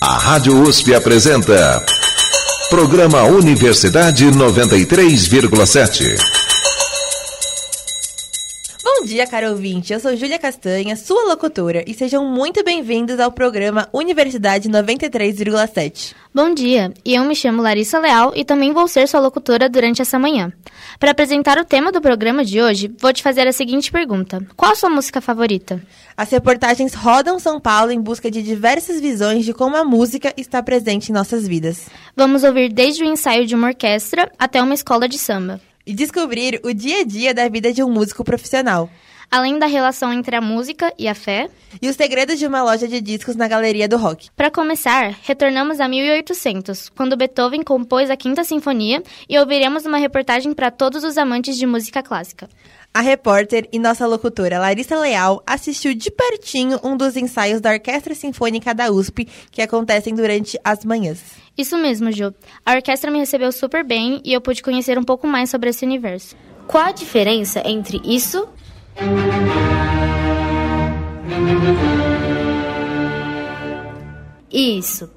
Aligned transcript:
A 0.00 0.18
Rádio 0.18 0.60
USP 0.60 0.94
apresenta. 0.94 1.84
Programa 2.68 3.22
Universidade 3.22 4.26
93,7. 4.26 6.16
Bom 8.84 9.06
dia, 9.06 9.26
caro 9.26 9.50
ouvinte. 9.50 9.92
Eu 9.92 10.00
sou 10.00 10.14
Júlia 10.14 10.38
Castanha, 10.38 10.96
sua 10.96 11.24
locutora, 11.28 11.82
e 11.86 11.94
sejam 11.94 12.26
muito 12.26 12.62
bem-vindos 12.62 13.18
ao 13.18 13.32
programa 13.32 13.88
Universidade 13.92 14.68
93,7. 14.68 16.14
Bom 16.34 16.52
dia, 16.52 16.92
e 17.04 17.14
eu 17.14 17.24
me 17.24 17.34
chamo 17.34 17.62
Larissa 17.62 17.98
Leal 17.98 18.32
e 18.36 18.44
também 18.44 18.72
vou 18.72 18.86
ser 18.86 19.08
sua 19.08 19.20
locutora 19.20 19.68
durante 19.68 20.02
essa 20.02 20.18
manhã. 20.18 20.52
Para 20.98 21.10
apresentar 21.10 21.58
o 21.58 21.64
tema 21.64 21.92
do 21.92 22.00
programa 22.00 22.42
de 22.42 22.60
hoje, 22.60 22.90
vou 22.98 23.12
te 23.12 23.22
fazer 23.22 23.46
a 23.46 23.52
seguinte 23.52 23.92
pergunta: 23.92 24.46
Qual 24.56 24.72
a 24.72 24.74
sua 24.74 24.88
música 24.88 25.20
favorita? 25.20 25.82
As 26.16 26.30
reportagens 26.30 26.94
rodam 26.94 27.38
São 27.38 27.60
Paulo 27.60 27.92
em 27.92 28.00
busca 28.00 28.30
de 28.30 28.42
diversas 28.42 28.98
visões 28.98 29.44
de 29.44 29.52
como 29.52 29.76
a 29.76 29.84
música 29.84 30.32
está 30.38 30.62
presente 30.62 31.10
em 31.10 31.12
nossas 31.12 31.46
vidas. 31.46 31.88
Vamos 32.16 32.44
ouvir 32.44 32.72
desde 32.72 33.04
o 33.04 33.06
ensaio 33.06 33.46
de 33.46 33.54
uma 33.54 33.68
orquestra 33.68 34.32
até 34.38 34.62
uma 34.62 34.74
escola 34.74 35.06
de 35.06 35.18
samba. 35.18 35.60
E 35.86 35.92
descobrir 35.92 36.60
o 36.64 36.72
dia 36.72 37.00
a 37.00 37.04
dia 37.04 37.34
da 37.34 37.46
vida 37.48 37.72
de 37.72 37.82
um 37.82 37.90
músico 37.90 38.24
profissional. 38.24 38.88
Além 39.30 39.58
da 39.58 39.66
relação 39.66 40.12
entre 40.12 40.36
a 40.36 40.40
música 40.40 40.92
e 40.98 41.08
a 41.08 41.14
fé. 41.14 41.48
E 41.80 41.88
os 41.88 41.96
segredos 41.96 42.38
de 42.38 42.46
uma 42.46 42.62
loja 42.62 42.86
de 42.86 43.00
discos 43.00 43.36
na 43.36 43.48
Galeria 43.48 43.88
do 43.88 43.96
Rock. 43.96 44.30
Para 44.36 44.50
começar, 44.50 45.14
retornamos 45.22 45.80
a 45.80 45.88
1800, 45.88 46.88
quando 46.90 47.16
Beethoven 47.16 47.62
compôs 47.62 48.10
a 48.10 48.16
Quinta 48.16 48.44
Sinfonia 48.44 49.02
e 49.28 49.38
ouviremos 49.38 49.84
uma 49.84 49.98
reportagem 49.98 50.54
para 50.54 50.70
todos 50.70 51.04
os 51.04 51.18
amantes 51.18 51.56
de 51.56 51.66
música 51.66 52.02
clássica. 52.02 52.48
A 52.96 53.02
repórter 53.02 53.68
e 53.70 53.78
nossa 53.78 54.06
locutora 54.06 54.58
Larissa 54.58 54.98
Leal 54.98 55.42
assistiu 55.46 55.92
de 55.92 56.10
pertinho 56.10 56.80
um 56.82 56.96
dos 56.96 57.14
ensaios 57.14 57.60
da 57.60 57.72
Orquestra 57.72 58.14
Sinfônica 58.14 58.74
da 58.74 58.90
USP 58.90 59.28
que 59.50 59.60
acontecem 59.60 60.14
durante 60.14 60.58
as 60.64 60.82
manhãs. 60.82 61.22
Isso 61.58 61.76
mesmo, 61.76 62.10
Ju. 62.10 62.34
A 62.64 62.74
orquestra 62.74 63.10
me 63.10 63.18
recebeu 63.18 63.52
super 63.52 63.84
bem 63.84 64.22
e 64.24 64.32
eu 64.32 64.40
pude 64.40 64.62
conhecer 64.62 64.98
um 64.98 65.04
pouco 65.04 65.26
mais 65.26 65.50
sobre 65.50 65.68
esse 65.68 65.84
universo. 65.84 66.34
Qual 66.66 66.84
a 66.84 66.92
diferença 66.92 67.62
entre 67.66 68.00
isso 68.02 68.48
isso? 74.86 75.10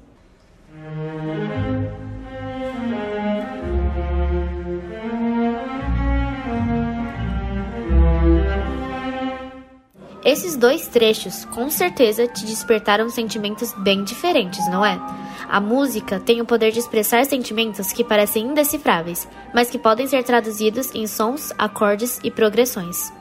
Esses 10.22 10.54
dois 10.54 10.86
trechos 10.86 11.44
com 11.46 11.70
certeza 11.70 12.26
te 12.26 12.44
despertaram 12.44 13.08
sentimentos 13.08 13.72
bem 13.78 14.04
diferentes, 14.04 14.64
não 14.68 14.84
é? 14.84 15.00
A 15.48 15.60
música 15.60 16.20
tem 16.20 16.40
o 16.40 16.44
poder 16.44 16.70
de 16.70 16.78
expressar 16.78 17.24
sentimentos 17.24 17.92
que 17.92 18.04
parecem 18.04 18.46
indecifráveis, 18.46 19.26
mas 19.54 19.70
que 19.70 19.78
podem 19.78 20.06
ser 20.06 20.22
traduzidos 20.22 20.94
em 20.94 21.06
sons, 21.06 21.52
acordes 21.58 22.20
e 22.22 22.30
progressões. 22.30 23.19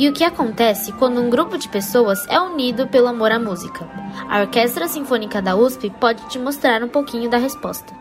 E 0.00 0.08
o 0.08 0.14
que 0.14 0.24
acontece 0.24 0.92
quando 0.92 1.20
um 1.20 1.28
grupo 1.28 1.58
de 1.58 1.68
pessoas 1.68 2.26
é 2.26 2.40
unido 2.40 2.88
pelo 2.88 3.06
amor 3.06 3.30
à 3.30 3.38
música? 3.38 3.86
A 4.30 4.40
Orquestra 4.40 4.88
Sinfônica 4.88 5.42
da 5.42 5.54
USP 5.54 5.90
pode 5.90 6.26
te 6.30 6.38
mostrar 6.38 6.82
um 6.82 6.88
pouquinho 6.88 7.28
da 7.28 7.36
resposta. 7.36 7.99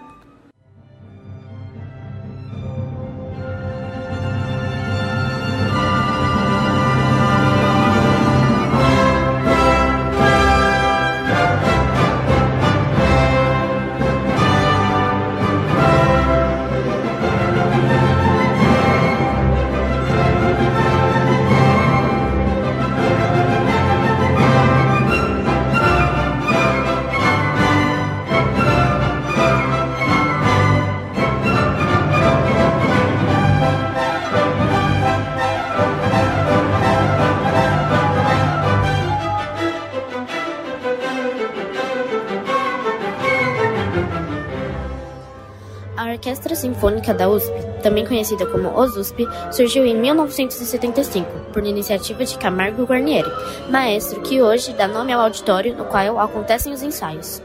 Sinfônica 46.59 47.13
da 47.13 47.29
USP, 47.29 47.51
também 47.81 48.05
conhecida 48.05 48.45
como 48.45 48.69
OSUSP, 48.77 49.27
surgiu 49.51 49.85
em 49.85 49.95
1975, 49.95 51.27
por 51.53 51.65
iniciativa 51.65 52.25
de 52.25 52.37
Camargo 52.37 52.83
Guarnieri, 52.83 53.31
maestro 53.69 54.21
que 54.21 54.41
hoje 54.41 54.73
dá 54.73 54.87
nome 54.87 55.13
ao 55.13 55.21
auditório 55.21 55.75
no 55.75 55.85
qual 55.85 56.19
acontecem 56.19 56.73
os 56.73 56.83
ensaios. 56.83 57.41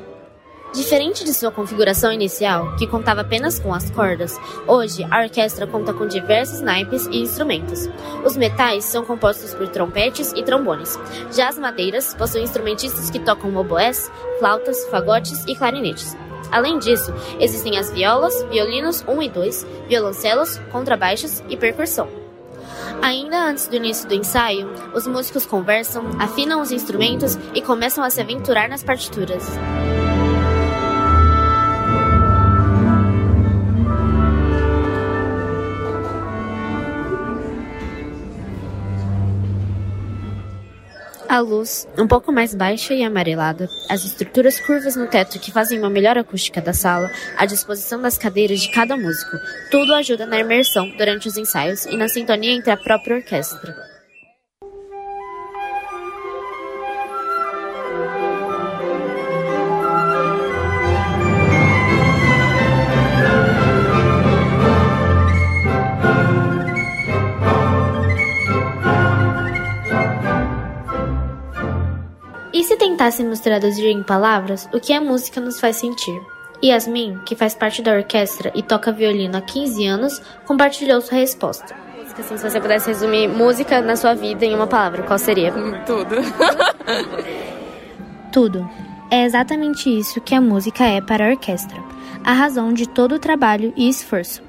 Diferente 0.75 1.25
de 1.25 1.33
sua 1.33 1.53
configuração 1.53 2.13
inicial, 2.13 2.75
que 2.75 2.89
contava 2.89 3.21
apenas 3.21 3.61
com 3.61 3.73
as 3.73 3.89
cordas, 3.91 4.37
hoje 4.67 5.07
a 5.09 5.23
orquestra 5.23 5.69
conta 5.69 5.95
com 5.95 6.05
diversos 6.05 6.61
naipes 6.61 7.07
e 7.07 7.19
instrumentos. 7.19 7.89
Os 8.25 8.37
metais 8.37 8.85
são 8.85 9.05
compostos 9.05 9.55
por 9.55 9.69
trompetes 9.69 10.33
e 10.33 10.43
trombones. 10.43 10.99
Já 11.33 11.49
as 11.49 11.59
madeiras 11.59 12.13
possuem 12.15 12.43
instrumentistas 12.43 13.09
que 13.09 13.21
tocam 13.21 13.55
oboés, 13.55 14.11
flautas, 14.41 14.85
fagotes 14.87 15.45
e 15.47 15.55
clarinetes. 15.55 16.17
Além 16.51 16.79
disso, 16.79 17.13
existem 17.39 17.79
as 17.79 17.91
violas, 17.91 18.43
violinos 18.45 19.05
1 19.07 19.23
e 19.23 19.29
2, 19.29 19.67
violoncelos, 19.89 20.59
contrabaixos 20.71 21.43
e 21.49 21.57
percussão. 21.57 22.09
Ainda 23.03 23.45
antes 23.45 23.69
do 23.69 23.77
início 23.77 24.09
do 24.09 24.15
ensaio, 24.15 24.71
os 24.95 25.07
músicos 25.07 25.45
conversam, 25.45 26.05
afinam 26.19 26.61
os 26.61 26.71
instrumentos 26.71 27.39
e 27.55 27.61
começam 27.61 28.03
a 28.03 28.11
se 28.11 28.21
aventurar 28.21 28.69
nas 28.69 28.83
partituras. 28.83 29.45
A 41.35 41.41
luz, 41.41 41.89
um 41.99 42.07
pouco 42.07 42.31
mais 42.31 42.55
baixa 42.55 42.95
e 42.95 43.03
amarelada, 43.03 43.69
as 43.91 44.05
estruturas 44.05 44.61
curvas 44.61 44.95
no 44.95 45.09
teto 45.09 45.41
que 45.41 45.51
fazem 45.51 45.81
uma 45.81 45.91
melhor 45.91 46.17
acústica 46.17 46.61
da 46.61 46.73
sala, 46.73 47.11
a 47.37 47.45
disposição 47.45 48.01
das 48.01 48.17
cadeiras 48.17 48.61
de 48.61 48.71
cada 48.71 48.97
músico, 48.97 49.37
tudo 49.69 49.95
ajuda 49.95 50.27
na 50.27 50.39
imersão 50.39 50.89
durante 50.97 51.27
os 51.27 51.37
ensaios 51.37 51.87
e 51.87 51.97
na 51.97 52.09
sintonia 52.09 52.53
entre 52.53 52.71
a 52.71 52.77
própria 52.77 53.17
orquestra. 53.17 53.94
Tentássemos 73.05 73.41
traduzir 73.41 73.91
em 73.91 74.03
palavras 74.03 74.67
o 74.73 74.81
que 74.81 74.91
a 74.91 75.01
música 75.01 75.39
nos 75.39 75.61
faz 75.61 75.77
sentir? 75.77 76.19
Yasmin, 76.63 77.19
que 77.27 77.37
faz 77.37 77.55
parte 77.55 77.83
da 77.83 77.93
orquestra 77.93 78.51
e 78.55 78.63
toca 78.63 78.91
violino 78.91 79.37
há 79.37 79.43
15 79.43 79.87
anos, 79.87 80.23
compartilhou 80.47 81.03
sua 81.03 81.19
resposta. 81.19 81.77
Assim, 82.19 82.39
se 82.39 82.49
você 82.49 82.59
pudesse 82.59 82.87
resumir 82.87 83.29
música 83.29 83.83
na 83.83 83.95
sua 83.95 84.15
vida 84.15 84.47
em 84.47 84.55
uma 84.55 84.67
palavra, 84.67 85.03
qual 85.03 85.19
seria? 85.19 85.53
Tudo. 85.85 86.17
Tudo. 88.33 88.71
É 89.11 89.25
exatamente 89.25 89.91
isso 89.91 90.21
que 90.23 90.35
a 90.35 90.41
música 90.41 90.85
é 90.85 91.03
para 91.03 91.27
a 91.27 91.31
orquestra, 91.31 91.77
a 92.25 92.33
razão 92.33 92.73
de 92.73 92.89
todo 92.89 93.17
o 93.17 93.19
trabalho 93.19 93.71
e 93.77 93.87
esforço. 93.87 94.43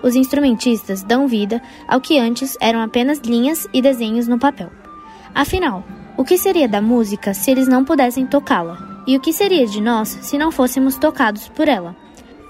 Os 0.00 0.14
instrumentistas 0.14 1.02
dão 1.02 1.26
vida 1.26 1.60
ao 1.88 2.00
que 2.00 2.20
antes 2.20 2.56
eram 2.60 2.80
apenas 2.80 3.18
linhas 3.18 3.66
e 3.72 3.82
desenhos 3.82 4.28
no 4.28 4.38
papel. 4.38 4.70
Afinal, 5.34 5.82
o 6.16 6.24
que 6.24 6.38
seria 6.38 6.66
da 6.66 6.80
música 6.80 7.34
se 7.34 7.50
eles 7.50 7.68
não 7.68 7.84
pudessem 7.84 8.26
tocá-la? 8.26 9.02
E 9.06 9.16
o 9.16 9.20
que 9.20 9.32
seria 9.32 9.66
de 9.66 9.80
nós 9.80 10.08
se 10.22 10.38
não 10.38 10.50
fôssemos 10.50 10.96
tocados 10.96 11.48
por 11.48 11.68
ela? 11.68 11.94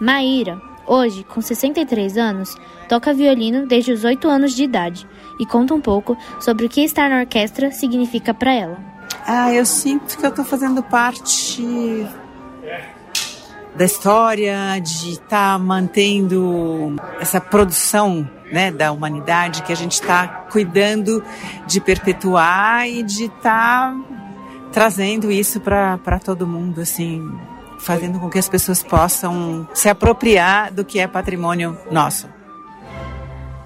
Maíra, 0.00 0.60
hoje 0.86 1.24
com 1.24 1.40
63 1.40 2.16
anos, 2.16 2.56
toca 2.88 3.12
violino 3.12 3.66
desde 3.66 3.92
os 3.92 4.04
8 4.04 4.28
anos 4.28 4.54
de 4.54 4.64
idade 4.64 5.06
e 5.38 5.44
conta 5.44 5.74
um 5.74 5.80
pouco 5.80 6.16
sobre 6.40 6.66
o 6.66 6.68
que 6.68 6.82
estar 6.82 7.10
na 7.10 7.20
orquestra 7.20 7.70
significa 7.70 8.32
para 8.32 8.54
ela. 8.54 8.78
Ah, 9.26 9.52
eu 9.52 9.66
sinto 9.66 10.16
que 10.16 10.24
eu 10.24 10.30
estou 10.30 10.44
fazendo 10.44 10.82
parte 10.82 12.06
da 13.74 13.84
história, 13.84 14.78
de 14.78 15.10
estar 15.10 15.52
tá 15.54 15.58
mantendo 15.58 16.96
essa 17.20 17.40
produção 17.40 18.28
né, 18.52 18.70
da 18.70 18.92
humanidade 18.92 19.62
que 19.62 19.72
a 19.72 19.76
gente 19.76 19.92
está 19.92 20.26
cuidando 20.50 21.22
de 21.66 21.80
perpetuar 21.80 22.88
e 22.88 23.02
de 23.02 23.24
estar 23.24 23.92
tá 23.92 23.96
trazendo 24.72 25.30
isso 25.30 25.60
para 25.60 26.18
todo 26.22 26.46
mundo, 26.46 26.80
assim, 26.80 27.22
fazendo 27.78 28.18
com 28.18 28.28
que 28.28 28.38
as 28.38 28.48
pessoas 28.48 28.82
possam 28.82 29.66
se 29.72 29.88
apropriar 29.88 30.72
do 30.72 30.84
que 30.84 30.98
é 30.98 31.06
patrimônio 31.06 31.78
nosso. 31.90 32.28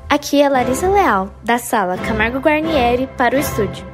Aqui 0.09 0.43
é 0.43 0.49
Larissa 0.49 0.89
Leal, 0.89 1.33
da 1.45 1.59
sala 1.59 1.97
Camargo 1.97 2.39
Guarnieri, 2.39 3.09
para 3.17 3.37
o 3.37 3.39
estúdio. 3.39 3.90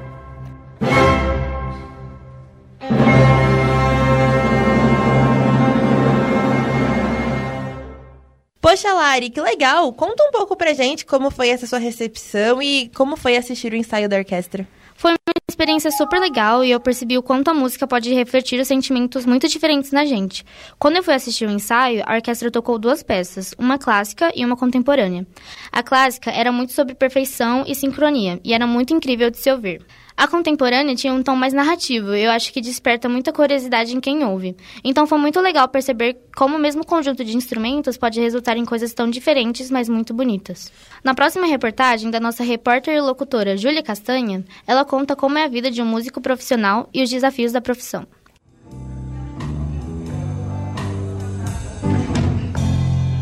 Poxa, 8.76 8.92
Lari, 8.92 9.30
que 9.30 9.40
legal! 9.40 9.90
Conta 9.94 10.22
um 10.22 10.30
pouco 10.30 10.54
pra 10.54 10.74
gente 10.74 11.06
como 11.06 11.30
foi 11.30 11.48
essa 11.48 11.66
sua 11.66 11.78
recepção 11.78 12.60
e 12.60 12.90
como 12.94 13.16
foi 13.16 13.34
assistir 13.34 13.72
o 13.72 13.76
ensaio 13.76 14.06
da 14.06 14.18
orquestra. 14.18 14.68
Foi 14.94 15.12
uma 15.12 15.32
experiência 15.48 15.90
super 15.90 16.20
legal 16.20 16.62
e 16.62 16.72
eu 16.72 16.78
percebi 16.78 17.16
o 17.16 17.22
quanto 17.22 17.48
a 17.48 17.54
música 17.54 17.86
pode 17.86 18.12
refletir 18.12 18.60
os 18.60 18.68
sentimentos 18.68 19.24
muito 19.24 19.48
diferentes 19.48 19.92
na 19.92 20.04
gente. 20.04 20.44
Quando 20.78 20.96
eu 20.96 21.02
fui 21.02 21.14
assistir 21.14 21.48
o 21.48 21.50
ensaio, 21.50 22.02
a 22.04 22.16
orquestra 22.16 22.50
tocou 22.50 22.78
duas 22.78 23.02
peças, 23.02 23.54
uma 23.58 23.78
clássica 23.78 24.30
e 24.36 24.44
uma 24.44 24.58
contemporânea. 24.58 25.26
A 25.72 25.82
clássica 25.82 26.30
era 26.30 26.52
muito 26.52 26.74
sobre 26.74 26.94
perfeição 26.94 27.64
e 27.66 27.74
sincronia 27.74 28.38
e 28.44 28.52
era 28.52 28.66
muito 28.66 28.92
incrível 28.92 29.30
de 29.30 29.38
se 29.38 29.50
ouvir. 29.50 29.86
A 30.16 30.26
contemporânea 30.26 30.96
tinha 30.96 31.12
um 31.12 31.22
tom 31.22 31.36
mais 31.36 31.52
narrativo 31.52 32.14
eu 32.14 32.30
acho 32.30 32.50
que 32.50 32.62
desperta 32.62 33.06
muita 33.06 33.34
curiosidade 33.34 33.94
em 33.94 34.00
quem 34.00 34.24
ouve. 34.24 34.56
Então 34.82 35.06
foi 35.06 35.18
muito 35.18 35.38
legal 35.40 35.68
perceber 35.68 36.16
como 36.34 36.56
o 36.56 36.58
mesmo 36.58 36.86
conjunto 36.86 37.22
de 37.22 37.36
instrumentos 37.36 37.98
pode 37.98 38.18
resultar 38.18 38.56
em 38.56 38.64
coisas 38.64 38.94
tão 38.94 39.10
diferentes, 39.10 39.70
mas 39.70 39.90
muito 39.90 40.14
bonitas. 40.14 40.72
Na 41.04 41.14
próxima 41.14 41.46
reportagem 41.46 42.10
da 42.10 42.18
nossa 42.18 42.42
repórter 42.42 42.94
e 42.94 43.00
locutora 43.00 43.58
Júlia 43.58 43.82
Castanha, 43.82 44.42
ela 44.66 44.86
conta 44.86 45.14
como 45.14 45.36
é 45.36 45.44
a 45.44 45.48
vida 45.48 45.70
de 45.70 45.82
um 45.82 45.86
músico 45.86 46.18
profissional 46.18 46.88
e 46.94 47.02
os 47.02 47.10
desafios 47.10 47.52
da 47.52 47.60
profissão. 47.60 48.06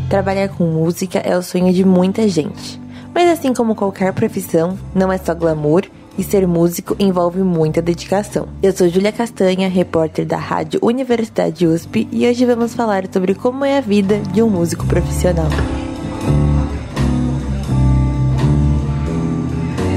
Trabalhar 0.09 0.47
com 0.47 0.63
música 0.63 1.19
é 1.19 1.37
o 1.37 1.43
sonho 1.43 1.73
de 1.73 1.83
muita 1.83 2.25
gente. 2.29 2.79
Mas 3.13 3.29
assim 3.29 3.53
como 3.53 3.75
qualquer 3.75 4.13
profissão, 4.13 4.77
não 4.93 5.11
é 5.11 5.17
só 5.17 5.33
glamour 5.35 5.83
e 6.17 6.23
ser 6.23 6.47
músico 6.47 6.95
envolve 6.99 7.41
muita 7.41 7.81
dedicação. 7.81 8.47
Eu 8.61 8.71
sou 8.71 8.87
Júlia 8.89 9.11
Castanha, 9.11 9.69
repórter 9.69 10.25
da 10.25 10.37
Rádio 10.37 10.79
Universidade 10.81 11.67
USP, 11.67 12.07
e 12.11 12.27
hoje 12.27 12.45
vamos 12.45 12.73
falar 12.73 13.03
sobre 13.11 13.35
como 13.35 13.65
é 13.65 13.77
a 13.77 13.81
vida 13.81 14.19
de 14.31 14.41
um 14.41 14.49
músico 14.49 14.85
profissional. 14.85 15.49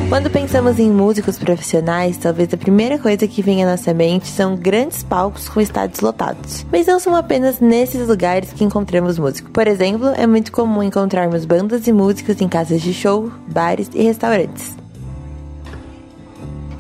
Quando 0.09 0.31
pensamos 0.31 0.79
em 0.79 0.91
músicos 0.91 1.37
profissionais, 1.37 2.17
talvez 2.17 2.53
a 2.55 2.56
primeira 2.56 2.99
coisa 2.99 3.29
que 3.29 3.43
vem 3.43 3.62
à 3.62 3.71
nossa 3.71 3.93
mente 3.93 4.26
são 4.26 4.56
grandes 4.56 5.03
palcos 5.03 5.50
com 5.50 5.61
estádios 5.61 6.00
lotados. 6.00 6.64
Mas 6.73 6.87
não 6.87 6.99
são 6.99 7.14
apenas 7.14 7.61
nesses 7.61 8.09
lugares 8.09 8.50
que 8.50 8.64
encontramos 8.64 9.19
músicos. 9.19 9.50
Por 9.53 9.69
exemplo, 9.69 10.09
é 10.17 10.26
muito 10.26 10.50
comum 10.50 10.82
encontrarmos 10.82 11.44
bandas 11.44 11.87
e 11.87 11.93
músicos 11.93 12.41
em 12.41 12.49
casas 12.49 12.81
de 12.81 12.94
show, 12.94 13.31
bares 13.53 13.91
e 13.93 14.03
restaurantes. 14.03 14.78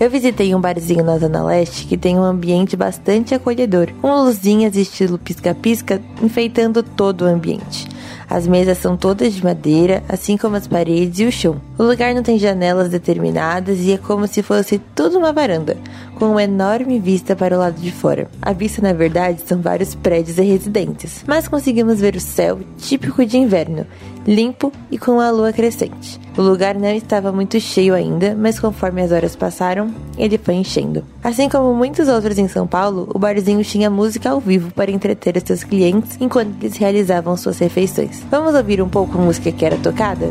Eu 0.00 0.08
visitei 0.08 0.54
um 0.54 0.60
barzinho 0.60 1.02
na 1.02 1.18
Zona 1.18 1.42
Leste 1.42 1.84
que 1.84 1.96
tem 1.96 2.16
um 2.16 2.22
ambiente 2.22 2.76
bastante 2.76 3.34
acolhedor, 3.34 3.88
com 4.00 4.22
luzinhas 4.22 4.76
estilo 4.76 5.18
pisca-pisca 5.18 6.00
enfeitando 6.22 6.84
todo 6.84 7.22
o 7.22 7.26
ambiente. 7.26 7.88
As 8.30 8.46
mesas 8.46 8.78
são 8.78 8.96
todas 8.96 9.32
de 9.32 9.42
madeira, 9.42 10.04
assim 10.08 10.36
como 10.36 10.54
as 10.54 10.68
paredes 10.68 11.18
e 11.18 11.24
o 11.24 11.32
chão. 11.32 11.60
O 11.76 11.82
lugar 11.82 12.14
não 12.14 12.22
tem 12.22 12.38
janelas 12.38 12.90
determinadas 12.90 13.80
e 13.80 13.92
é 13.92 13.98
como 13.98 14.28
se 14.28 14.40
fosse 14.42 14.78
tudo 14.94 15.18
uma 15.18 15.32
varanda, 15.32 15.76
com 16.16 16.26
uma 16.26 16.44
enorme 16.44 17.00
vista 17.00 17.34
para 17.34 17.56
o 17.56 17.58
lado 17.58 17.80
de 17.80 17.90
fora. 17.90 18.30
A 18.40 18.52
vista, 18.52 18.80
na 18.80 18.92
verdade, 18.92 19.42
são 19.46 19.60
vários 19.60 19.96
prédios 19.96 20.38
e 20.38 20.42
residências, 20.42 21.24
mas 21.26 21.48
conseguimos 21.48 22.00
ver 22.00 22.14
o 22.14 22.20
céu 22.20 22.60
típico 22.76 23.24
de 23.24 23.38
inverno, 23.38 23.86
limpo 24.28 24.70
e 24.90 24.98
com 24.98 25.20
a 25.20 25.30
lua 25.30 25.54
crescente. 25.54 26.20
O 26.36 26.42
lugar 26.42 26.74
não 26.74 26.90
estava 26.90 27.32
muito 27.32 27.58
cheio 27.58 27.94
ainda, 27.94 28.36
mas 28.38 28.60
conforme 28.60 29.00
as 29.00 29.10
horas 29.10 29.34
passaram, 29.34 29.90
ele 30.18 30.36
foi 30.36 30.54
enchendo. 30.54 31.02
Assim 31.24 31.48
como 31.48 31.72
muitos 31.74 32.08
outros 32.08 32.36
em 32.36 32.46
São 32.46 32.66
Paulo, 32.66 33.08
o 33.14 33.18
barzinho 33.18 33.64
tinha 33.64 33.88
música 33.88 34.30
ao 34.30 34.38
vivo 34.38 34.70
para 34.70 34.90
entreter 34.90 35.36
os 35.36 35.42
seus 35.44 35.64
clientes 35.64 36.18
enquanto 36.20 36.62
eles 36.62 36.76
realizavam 36.76 37.36
suas 37.38 37.58
refeições. 37.58 38.22
Vamos 38.30 38.54
ouvir 38.54 38.82
um 38.82 38.88
pouco 38.88 39.16
a 39.16 39.20
música 39.20 39.50
que 39.50 39.64
era 39.64 39.78
tocada? 39.78 40.30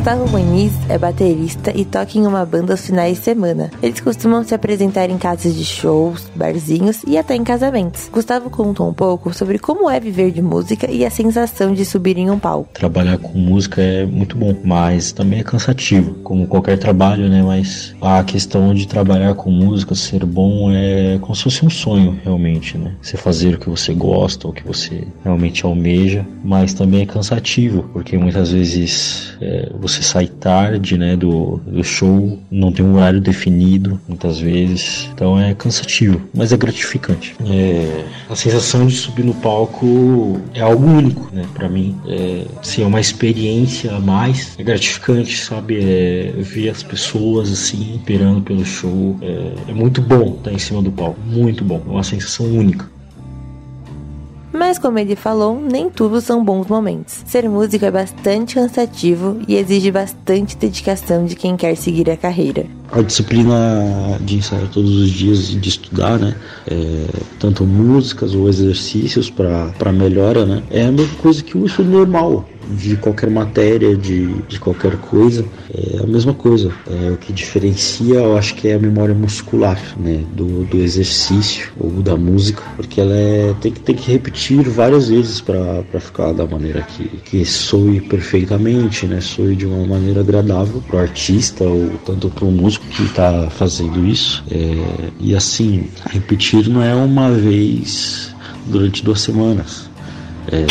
Gustavo 0.00 0.30
Muniz 0.30 0.72
é 0.88 0.96
baterista 0.96 1.70
e 1.76 1.84
toca 1.84 2.16
em 2.16 2.26
uma 2.26 2.42
banda 2.46 2.72
aos 2.72 2.86
finais 2.86 3.18
de 3.18 3.24
semana. 3.24 3.70
Eles 3.82 4.00
costumam 4.00 4.42
se 4.42 4.54
apresentar 4.54 5.10
em 5.10 5.18
casas 5.18 5.54
de 5.54 5.62
shows, 5.62 6.26
barzinhos 6.34 7.02
e 7.06 7.18
até 7.18 7.36
em 7.36 7.44
casamentos. 7.44 8.08
Gustavo 8.10 8.48
contou 8.48 8.88
um 8.88 8.94
pouco 8.94 9.34
sobre 9.34 9.58
como 9.58 9.90
é 9.90 10.00
viver 10.00 10.30
de 10.30 10.40
música 10.40 10.90
e 10.90 11.04
a 11.04 11.10
sensação 11.10 11.74
de 11.74 11.84
subir 11.84 12.16
em 12.16 12.30
um 12.30 12.38
palco. 12.38 12.70
Trabalhar 12.72 13.18
com 13.18 13.36
música 13.36 13.82
é 13.82 14.06
muito 14.06 14.38
bom, 14.38 14.56
mas 14.64 15.12
também 15.12 15.40
é 15.40 15.42
cansativo, 15.42 16.14
como 16.22 16.46
qualquer 16.46 16.78
trabalho, 16.78 17.28
né? 17.28 17.42
Mas 17.42 17.94
a 18.00 18.24
questão 18.24 18.72
de 18.72 18.88
trabalhar 18.88 19.34
com 19.34 19.50
música, 19.50 19.94
ser 19.94 20.24
bom, 20.24 20.72
é 20.72 21.18
como 21.20 21.36
se 21.36 21.42
fosse 21.42 21.66
um 21.66 21.68
sonho, 21.68 22.18
realmente, 22.24 22.78
né? 22.78 22.94
Você 23.02 23.18
fazer 23.18 23.56
o 23.56 23.58
que 23.58 23.68
você 23.68 23.92
gosta, 23.92 24.48
o 24.48 24.52
que 24.54 24.66
você 24.66 25.06
realmente 25.22 25.66
almeja, 25.66 26.26
mas 26.42 26.72
também 26.72 27.02
é 27.02 27.06
cansativo, 27.06 27.82
porque 27.92 28.16
muitas 28.16 28.50
vezes 28.50 29.36
é, 29.42 29.70
você 29.78 29.89
sai 29.90 30.26
tarde, 30.26 30.96
né, 30.96 31.16
do, 31.16 31.60
do 31.66 31.82
show, 31.82 32.38
não 32.50 32.72
tem 32.72 32.84
um 32.84 32.96
horário 32.96 33.20
definido, 33.20 34.00
muitas 34.08 34.38
vezes, 34.38 35.08
então 35.12 35.38
é 35.38 35.54
cansativo, 35.54 36.20
mas 36.34 36.52
é 36.52 36.56
gratificante. 36.56 37.34
É, 37.44 38.04
a 38.28 38.36
sensação 38.36 38.86
de 38.86 38.94
subir 38.94 39.24
no 39.24 39.34
palco 39.34 40.40
é 40.54 40.60
algo 40.60 40.86
único, 40.86 41.28
né, 41.32 41.44
para 41.54 41.68
mim, 41.68 41.96
é, 42.06 42.44
assim, 42.60 42.82
é 42.82 42.86
uma 42.86 43.00
experiência 43.00 43.94
a 43.94 44.00
mais, 44.00 44.54
é 44.58 44.62
gratificante, 44.62 45.36
sabe, 45.36 45.78
é, 45.80 46.32
ver 46.38 46.70
as 46.70 46.82
pessoas 46.82 47.52
assim, 47.52 47.96
esperando 47.96 48.40
pelo 48.42 48.64
show, 48.64 49.18
é, 49.22 49.70
é 49.70 49.72
muito 49.72 50.00
bom 50.00 50.36
estar 50.38 50.52
em 50.52 50.58
cima 50.58 50.82
do 50.82 50.90
palco, 50.90 51.18
muito 51.26 51.64
bom, 51.64 51.82
é 51.86 51.90
uma 51.90 52.04
sensação 52.04 52.46
única. 52.46 52.88
Mas 54.70 54.78
como 54.78 55.00
ele 55.00 55.16
falou, 55.16 55.60
nem 55.60 55.90
tudo 55.90 56.20
são 56.20 56.44
bons 56.44 56.68
momentos. 56.68 57.24
Ser 57.26 57.48
músico 57.48 57.84
é 57.84 57.90
bastante 57.90 58.54
cansativo 58.54 59.40
e 59.48 59.56
exige 59.56 59.90
bastante 59.90 60.56
dedicação 60.56 61.24
de 61.24 61.34
quem 61.34 61.56
quer 61.56 61.74
seguir 61.74 62.08
a 62.08 62.16
carreira. 62.16 62.66
A 62.92 63.02
disciplina 63.02 64.16
de 64.20 64.36
ensaiar 64.36 64.68
todos 64.68 64.94
os 64.94 65.10
dias 65.10 65.50
e 65.50 65.56
de 65.56 65.68
estudar, 65.70 66.20
né? 66.20 66.36
É, 66.68 67.06
tanto 67.40 67.64
músicas 67.64 68.32
ou 68.32 68.48
exercícios 68.48 69.28
para 69.28 69.92
melhora, 69.92 70.46
né? 70.46 70.62
É 70.70 70.84
a 70.84 70.92
mesma 70.92 71.16
coisa 71.16 71.42
que 71.42 71.58
o 71.58 71.66
estudo 71.66 71.90
normal 71.90 72.48
de 72.76 72.96
qualquer 72.96 73.30
matéria, 73.30 73.96
de, 73.96 74.26
de 74.48 74.58
qualquer 74.58 74.96
coisa, 74.96 75.44
é 75.72 76.02
a 76.02 76.06
mesma 76.06 76.34
coisa. 76.34 76.72
É, 76.86 77.10
o 77.10 77.16
que 77.16 77.32
diferencia, 77.32 78.16
eu 78.16 78.36
acho 78.36 78.54
que 78.54 78.68
é 78.68 78.74
a 78.74 78.78
memória 78.78 79.14
muscular, 79.14 79.80
né, 79.98 80.22
do, 80.34 80.64
do 80.64 80.78
exercício 80.78 81.70
ou 81.78 81.90
da 82.02 82.16
música, 82.16 82.62
porque 82.76 83.00
ela 83.00 83.14
é, 83.14 83.54
tem, 83.60 83.72
que, 83.72 83.80
tem 83.80 83.94
que 83.94 84.10
repetir 84.10 84.62
várias 84.68 85.08
vezes 85.08 85.40
para 85.40 85.82
ficar 86.00 86.32
da 86.32 86.46
maneira 86.46 86.82
que, 86.82 87.04
que 87.24 87.44
soe 87.44 88.00
perfeitamente, 88.00 89.06
né, 89.06 89.20
soe 89.20 89.56
de 89.56 89.66
uma 89.66 89.86
maneira 89.86 90.20
agradável 90.20 90.82
para 90.86 90.96
o 90.96 91.00
artista 91.00 91.64
ou 91.64 91.90
tanto 92.04 92.28
para 92.30 92.44
o 92.44 92.50
músico 92.50 92.84
que 92.86 93.02
está 93.02 93.48
fazendo 93.50 94.06
isso. 94.06 94.44
É, 94.50 95.10
e 95.20 95.34
assim, 95.34 95.88
repetir 96.10 96.68
não 96.68 96.82
é 96.82 96.94
uma 96.94 97.30
vez 97.30 98.34
durante 98.66 99.04
duas 99.04 99.20
semanas. 99.20 99.88
É, 100.50 100.66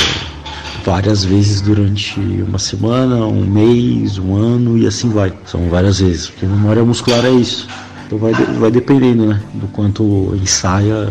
várias 0.84 1.24
vezes 1.24 1.62
durante 1.62 2.20
uma 2.20 2.60
semana, 2.60 3.26
um 3.26 3.46
mês, 3.46 4.18
um 4.18 4.36
ano 4.36 4.78
e 4.78 4.88
assim 4.88 5.10
vai. 5.10 5.34
São 5.46 5.70
várias 5.70 6.00
vezes, 6.00 6.30
porque 6.30 6.46
memória 6.46 6.84
muscular 6.84 7.26
é 7.26 7.32
isso. 7.32 7.68
Então 8.10 8.18
vai, 8.18 8.34
vai 8.34 8.72
dependendo 8.72 9.28
né, 9.28 9.40
do 9.54 9.68
quanto 9.68 10.36
ensaia 10.36 11.08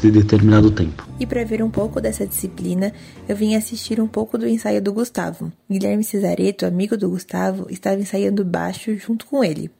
de 0.00 0.10
determinado 0.10 0.70
tempo. 0.70 1.06
E 1.20 1.26
para 1.26 1.44
ver 1.44 1.62
um 1.62 1.70
pouco 1.70 2.00
dessa 2.00 2.26
disciplina, 2.26 2.90
eu 3.28 3.36
vim 3.36 3.54
assistir 3.54 4.00
um 4.00 4.06
pouco 4.06 4.38
do 4.38 4.48
ensaio 4.48 4.80
do 4.80 4.94
Gustavo. 4.94 5.52
Guilherme 5.70 6.02
Cesareto, 6.02 6.64
amigo 6.64 6.96
do 6.96 7.10
Gustavo, 7.10 7.66
estava 7.68 8.00
ensaiando 8.00 8.46
baixo 8.46 8.96
junto 8.96 9.26
com 9.26 9.44
ele. 9.44 9.70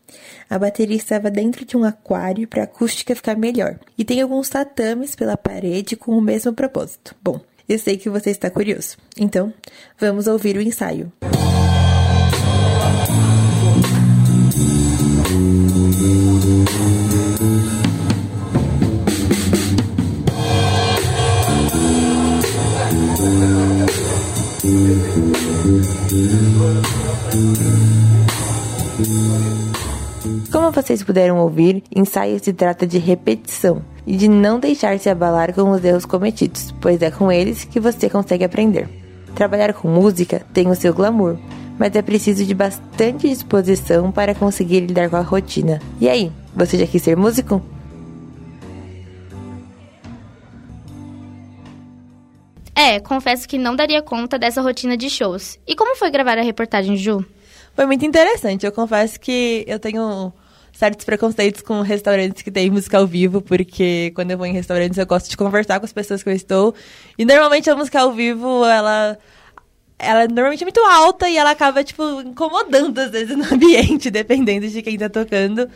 A 0.49 0.59
bateria 0.59 0.97
estava 0.97 1.31
dentro 1.31 1.65
de 1.65 1.75
um 1.75 1.85
aquário 1.85 2.47
para 2.47 2.63
a 2.63 2.65
acústica 2.65 3.17
ficar 3.17 3.37
melhor. 3.37 3.79
E 3.97 4.05
tem 4.05 4.21
alguns 4.21 4.51
tatames 4.51 5.17
pela 5.17 5.39
parede 5.39 5.97
com 5.97 6.19
o 6.19 6.21
mesmo 6.21 6.53
propósito. 6.53 7.15
Bom, 7.23 7.41
eu 7.69 7.79
sei 7.79 7.97
que 7.97 8.09
você 8.09 8.31
está 8.31 8.51
curioso. 8.51 8.97
Então, 9.19 9.53
vamos 9.99 10.27
ouvir 10.27 10.57
o 10.57 10.63
ensaio. 10.63 11.13
Como 30.53 30.71
vocês 30.71 31.03
puderam 31.03 31.39
ouvir, 31.39 31.83
ensaio 31.95 32.39
se 32.43 32.53
trata 32.53 32.87
de 32.87 32.99
repetição 32.99 33.83
e 34.07 34.17
de 34.17 34.29
não 34.29 34.61
deixar 34.61 34.99
se 34.99 35.09
abalar 35.11 35.53
com 35.53 35.71
os 35.71 35.85
erros 35.85 36.05
cometidos, 36.05 36.73
pois 36.81 37.03
é 37.03 37.11
com 37.11 37.31
eles 37.33 37.65
que 37.65 37.81
você 37.81 38.09
consegue 38.09 38.45
aprender. 38.45 38.89
Trabalhar 39.35 39.75
com 39.75 39.89
música 39.89 40.47
tem 40.55 40.69
o 40.69 40.75
seu 40.75 40.95
glamour, 40.95 41.37
mas 41.79 41.95
é 41.95 42.03
preciso 42.03 42.45
de 42.45 42.55
bastante 42.55 43.29
disposição 43.29 44.13
para 44.13 44.35
conseguir 44.35 44.81
lidar 44.81 45.11
com 45.11 45.17
a 45.17 45.21
rotina. 45.21 45.81
E 46.01 46.09
aí, 46.09 46.33
você 46.55 46.79
já 46.79 46.87
quis 46.87 47.03
ser 47.03 47.17
músico? 47.17 47.61
É, 52.75 53.01
confesso 53.01 53.49
que 53.49 53.59
não 53.59 53.75
daria 53.75 54.03
conta 54.03 54.39
dessa 54.39 54.61
rotina 54.61 54.97
de 54.97 55.09
shows. 55.09 55.59
E 55.67 55.75
como 55.75 55.97
foi 55.97 56.11
gravar 56.11 56.39
a 56.39 56.43
reportagem, 56.43 56.97
Ju? 56.97 57.25
Foi 57.75 57.87
muito 57.87 58.05
interessante. 58.05 58.65
Eu 58.65 58.73
confesso 58.73 59.19
que 59.19 59.65
eu 59.67 59.79
tenho 59.79 60.33
certos 60.77 61.07
preconceitos 61.07 61.63
com 61.63 61.81
restaurantes 61.81 62.43
que 62.43 62.51
têm 62.51 62.71
música 62.71 62.99
ao 62.99 63.07
vivo, 63.07 63.41
porque 63.41 64.13
quando 64.15 64.31
eu 64.33 64.39
vou 64.39 64.47
em 64.47 64.53
restaurantes 64.53 64.99
eu 64.99 65.07
gosto 65.07 65.31
de 65.31 65.37
conversar 65.37 65.81
com 65.81 65.87
as 65.87 65.93
pessoas 65.93 66.23
que 66.23 66.29
eu 66.29 66.35
estou. 66.35 66.75
E 67.17 67.25
normalmente 67.25 67.71
a 67.71 67.75
música 67.75 68.01
ao 68.01 68.13
vivo, 68.13 68.65
ela 68.65 69.19
ela 69.99 70.25
é 70.25 70.29
normalmente 70.29 70.63
é 70.63 70.67
muito 70.67 70.81
alta 70.81 71.29
e 71.31 71.39
ela 71.39 71.51
acaba, 71.51 71.83
tipo, 71.83 72.21
incomodando 72.21 72.99
às 72.99 73.11
vezes 73.11 73.35
no 73.35 73.45
ambiente, 73.45 74.11
dependendo 74.13 74.69
de 74.69 74.83
quem 74.83 74.99
tá 74.99 75.09
tocando. 75.09 75.67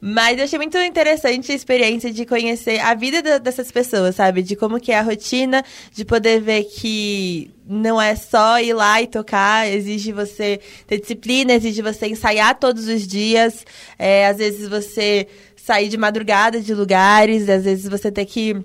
Mas 0.00 0.38
eu 0.38 0.44
achei 0.44 0.58
muito 0.58 0.78
interessante 0.78 1.52
a 1.52 1.54
experiência 1.54 2.10
de 2.10 2.24
conhecer 2.24 2.80
a 2.80 2.94
vida 2.94 3.38
dessas 3.38 3.70
pessoas, 3.70 4.16
sabe? 4.16 4.42
De 4.42 4.56
como 4.56 4.80
que 4.80 4.92
é 4.92 4.98
a 4.98 5.02
rotina, 5.02 5.62
de 5.92 6.04
poder 6.06 6.40
ver 6.40 6.64
que 6.64 7.50
não 7.66 8.00
é 8.00 8.16
só 8.16 8.58
ir 8.58 8.72
lá 8.72 9.02
e 9.02 9.06
tocar, 9.06 9.68
exige 9.68 10.10
você 10.10 10.58
ter 10.86 11.00
disciplina, 11.00 11.52
exige 11.52 11.82
você 11.82 12.06
ensaiar 12.06 12.58
todos 12.58 12.88
os 12.88 13.06
dias. 13.06 13.64
É, 13.98 14.26
às 14.26 14.38
vezes 14.38 14.66
você 14.66 15.28
sair 15.54 15.88
de 15.88 15.98
madrugada 15.98 16.60
de 16.60 16.74
lugares, 16.74 17.48
às 17.48 17.64
vezes 17.64 17.86
você 17.86 18.10
ter 18.10 18.24
que 18.24 18.56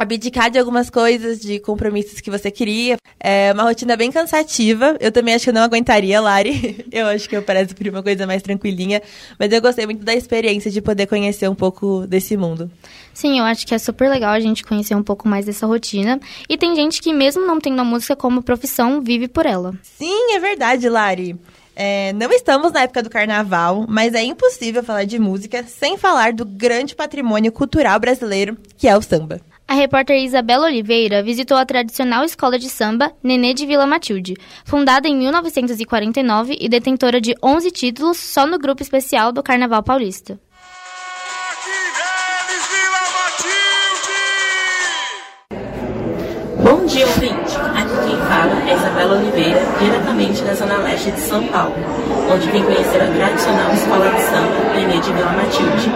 abdicar 0.00 0.50
de 0.50 0.58
algumas 0.58 0.88
coisas, 0.88 1.38
de 1.38 1.58
compromissos 1.58 2.22
que 2.22 2.30
você 2.30 2.50
queria. 2.50 2.96
É 3.22 3.52
uma 3.52 3.64
rotina 3.64 3.98
bem 3.98 4.10
cansativa. 4.10 4.96
Eu 4.98 5.12
também 5.12 5.34
acho 5.34 5.44
que 5.44 5.50
eu 5.50 5.54
não 5.54 5.60
aguentaria, 5.60 6.18
Lari. 6.22 6.86
Eu 6.90 7.06
acho 7.06 7.28
que 7.28 7.36
eu 7.36 7.42
pareço 7.42 7.74
por 7.74 7.86
uma 7.86 8.02
coisa 8.02 8.26
mais 8.26 8.42
tranquilinha. 8.42 9.02
Mas 9.38 9.52
eu 9.52 9.60
gostei 9.60 9.84
muito 9.84 10.02
da 10.02 10.14
experiência 10.14 10.70
de 10.70 10.80
poder 10.80 11.06
conhecer 11.06 11.48
um 11.48 11.54
pouco 11.54 12.06
desse 12.06 12.36
mundo. 12.36 12.70
Sim, 13.12 13.38
eu 13.38 13.44
acho 13.44 13.66
que 13.66 13.74
é 13.74 13.78
super 13.78 14.08
legal 14.08 14.32
a 14.32 14.40
gente 14.40 14.64
conhecer 14.64 14.94
um 14.94 15.02
pouco 15.02 15.28
mais 15.28 15.46
dessa 15.46 15.66
rotina. 15.66 16.18
E 16.48 16.56
tem 16.56 16.74
gente 16.74 17.00
que, 17.00 17.12
mesmo 17.12 17.46
não 17.46 17.60
tendo 17.60 17.80
a 17.80 17.84
música 17.84 18.16
como 18.16 18.42
profissão, 18.42 19.00
vive 19.00 19.28
por 19.28 19.46
ela. 19.46 19.74
Sim, 19.82 20.34
é 20.34 20.40
verdade, 20.40 20.88
Lari. 20.88 21.38
É, 21.76 22.12
não 22.14 22.30
estamos 22.32 22.72
na 22.72 22.82
época 22.82 23.02
do 23.02 23.10
carnaval, 23.10 23.84
mas 23.88 24.14
é 24.14 24.22
impossível 24.22 24.82
falar 24.82 25.04
de 25.04 25.18
música 25.18 25.62
sem 25.64 25.96
falar 25.96 26.32
do 26.32 26.44
grande 26.44 26.96
patrimônio 26.96 27.52
cultural 27.52 28.00
brasileiro, 28.00 28.56
que 28.76 28.88
é 28.88 28.96
o 28.96 29.02
samba. 29.02 29.40
A 29.70 29.74
repórter 29.74 30.16
Isabela 30.16 30.66
Oliveira 30.66 31.22
visitou 31.22 31.56
a 31.56 31.64
tradicional 31.64 32.24
escola 32.24 32.58
de 32.58 32.68
samba 32.68 33.12
Nenê 33.22 33.54
de 33.54 33.64
Vila 33.64 33.86
Matilde, 33.86 34.34
fundada 34.64 35.06
em 35.06 35.16
1949 35.16 36.58
e 36.60 36.68
detentora 36.68 37.20
de 37.20 37.36
11 37.40 37.70
títulos 37.70 38.16
só 38.16 38.48
no 38.48 38.58
grupo 38.58 38.82
especial 38.82 39.30
do 39.30 39.44
Carnaval 39.44 39.84
Paulista. 39.84 40.40
Dia, 46.90 47.06
ouvinte! 47.06 47.56
Aqui 47.76 48.08
quem 48.08 48.16
fala 48.26 48.68
é 48.68 48.74
Isabela 48.74 49.16
Oliveira, 49.16 49.60
diretamente 49.78 50.42
da 50.42 50.54
Zona 50.54 50.78
Leste 50.78 51.12
de 51.12 51.20
São 51.20 51.46
Paulo, 51.46 51.72
onde 52.28 52.50
vem 52.50 52.64
conhecer 52.64 53.00
a 53.00 53.06
tradicional 53.06 53.72
escola 53.72 54.10
de 54.10 54.20
samba 54.22 54.74
Nenê 54.74 54.98
de 54.98 55.12
Vila 55.12 55.32
Matilde. 55.32 55.92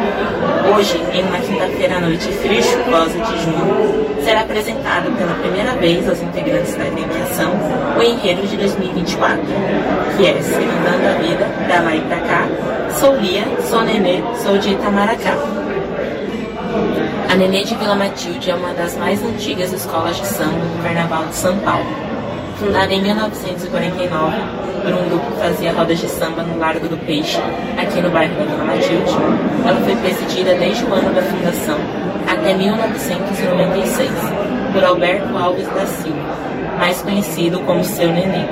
Hoje, 0.72 1.02
em 1.12 1.22
uma 1.24 1.38
quinta-feira 1.38 1.96
à 1.96 2.00
noite 2.00 2.28
fria 2.28 2.60
e 2.60 2.62
chuvosa 2.62 3.18
de 3.18 3.42
junho, 3.42 4.22
será 4.22 4.42
apresentado 4.42 5.10
pela 5.18 5.34
primeira 5.34 5.72
vez 5.72 6.08
aos 6.08 6.22
integrantes 6.22 6.76
da 6.76 6.84
agremiação 6.84 7.50
o 7.98 8.02
enredo 8.02 8.46
de 8.46 8.56
2024, 8.56 9.42
que 10.16 10.26
é 10.26 10.40
Segundando 10.40 11.08
a 11.08 11.20
Vida, 11.20 11.48
da 11.68 11.82
lá 11.82 11.96
e 11.96 12.00
pra 12.02 12.20
cá, 12.20 12.46
Sou 13.00 13.16
Lia, 13.16 13.44
sou 13.68 13.82
Nenê, 13.82 14.22
sou 14.44 14.56
de 14.58 14.70
Itamaracá. 14.70 15.63
A 17.34 17.36
Nenê 17.36 17.64
de 17.64 17.74
Vila 17.74 17.96
Matilde 17.96 18.48
é 18.48 18.54
uma 18.54 18.72
das 18.74 18.96
mais 18.96 19.20
antigas 19.20 19.72
escolas 19.72 20.16
de 20.16 20.24
samba 20.24 20.52
do 20.52 20.82
Carnaval 20.84 21.26
de 21.26 21.34
São 21.34 21.58
Paulo. 21.58 21.84
Fundada 22.60 22.94
em 22.94 23.02
1949 23.02 24.36
por 24.84 24.92
um 24.92 25.08
grupo 25.08 25.32
que 25.32 25.40
fazia 25.40 25.72
rodas 25.72 25.98
de 25.98 26.06
samba 26.10 26.44
no 26.44 26.56
Largo 26.56 26.86
do 26.86 26.96
Peixe, 26.96 27.40
aqui 27.76 28.00
no 28.00 28.08
bairro 28.10 28.36
da 28.36 28.44
Vila 28.44 28.64
Matilde, 28.64 29.12
ela 29.66 29.80
foi 29.80 29.96
presidida 29.96 30.54
desde 30.54 30.84
o 30.84 30.94
ano 30.94 31.12
da 31.12 31.22
fundação 31.22 31.76
até 32.28 32.54
1996 32.54 34.10
por 34.72 34.84
Alberto 34.84 35.36
Alves 35.36 35.66
da 35.70 35.86
Silva, 35.86 36.36
mais 36.78 37.02
conhecido 37.02 37.58
como 37.62 37.82
Seu 37.82 38.12
Nenê. 38.12 38.46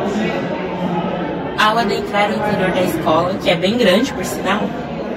Ao 1.57 1.79
adentrar 1.79 2.31
o 2.31 2.35
interior 2.35 2.73
da 2.73 2.83
escola, 2.83 3.35
que 3.35 3.49
é 3.49 3.55
bem 3.55 3.79
grande 3.79 4.12
por 4.12 4.25
sinal, 4.25 4.62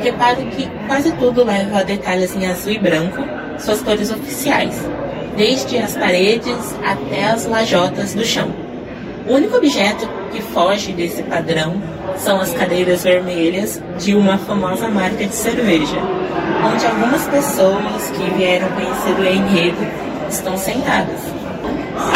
repare 0.04 0.46
que 0.52 0.70
quase 0.86 1.12
tudo 1.14 1.44
leva 1.44 1.84
detalhes 1.84 2.36
em 2.36 2.46
azul 2.46 2.72
e 2.72 2.78
branco, 2.78 3.24
suas 3.60 3.82
cores 3.82 4.12
oficiais, 4.12 4.76
desde 5.36 5.78
as 5.78 5.96
paredes 5.96 6.76
até 6.84 7.26
as 7.26 7.46
lajotas 7.46 8.14
do 8.14 8.24
chão. 8.24 8.50
O 9.28 9.34
único 9.34 9.58
objeto 9.58 10.08
que 10.32 10.42
foge 10.42 10.92
desse 10.92 11.24
padrão 11.24 11.82
são 12.18 12.40
as 12.40 12.54
cadeiras 12.54 13.04
vermelhas 13.04 13.82
de 13.98 14.16
uma 14.16 14.38
famosa 14.38 14.88
marca 14.88 15.26
de 15.26 15.34
cerveja, 15.34 15.98
onde 16.72 16.86
algumas 16.86 17.28
pessoas 17.28 18.12
que 18.12 18.38
vieram 18.38 18.70
conhecer 18.70 19.20
o 19.20 19.26
enredo 19.26 19.88
estão 20.30 20.58
sentadas. 20.58 21.45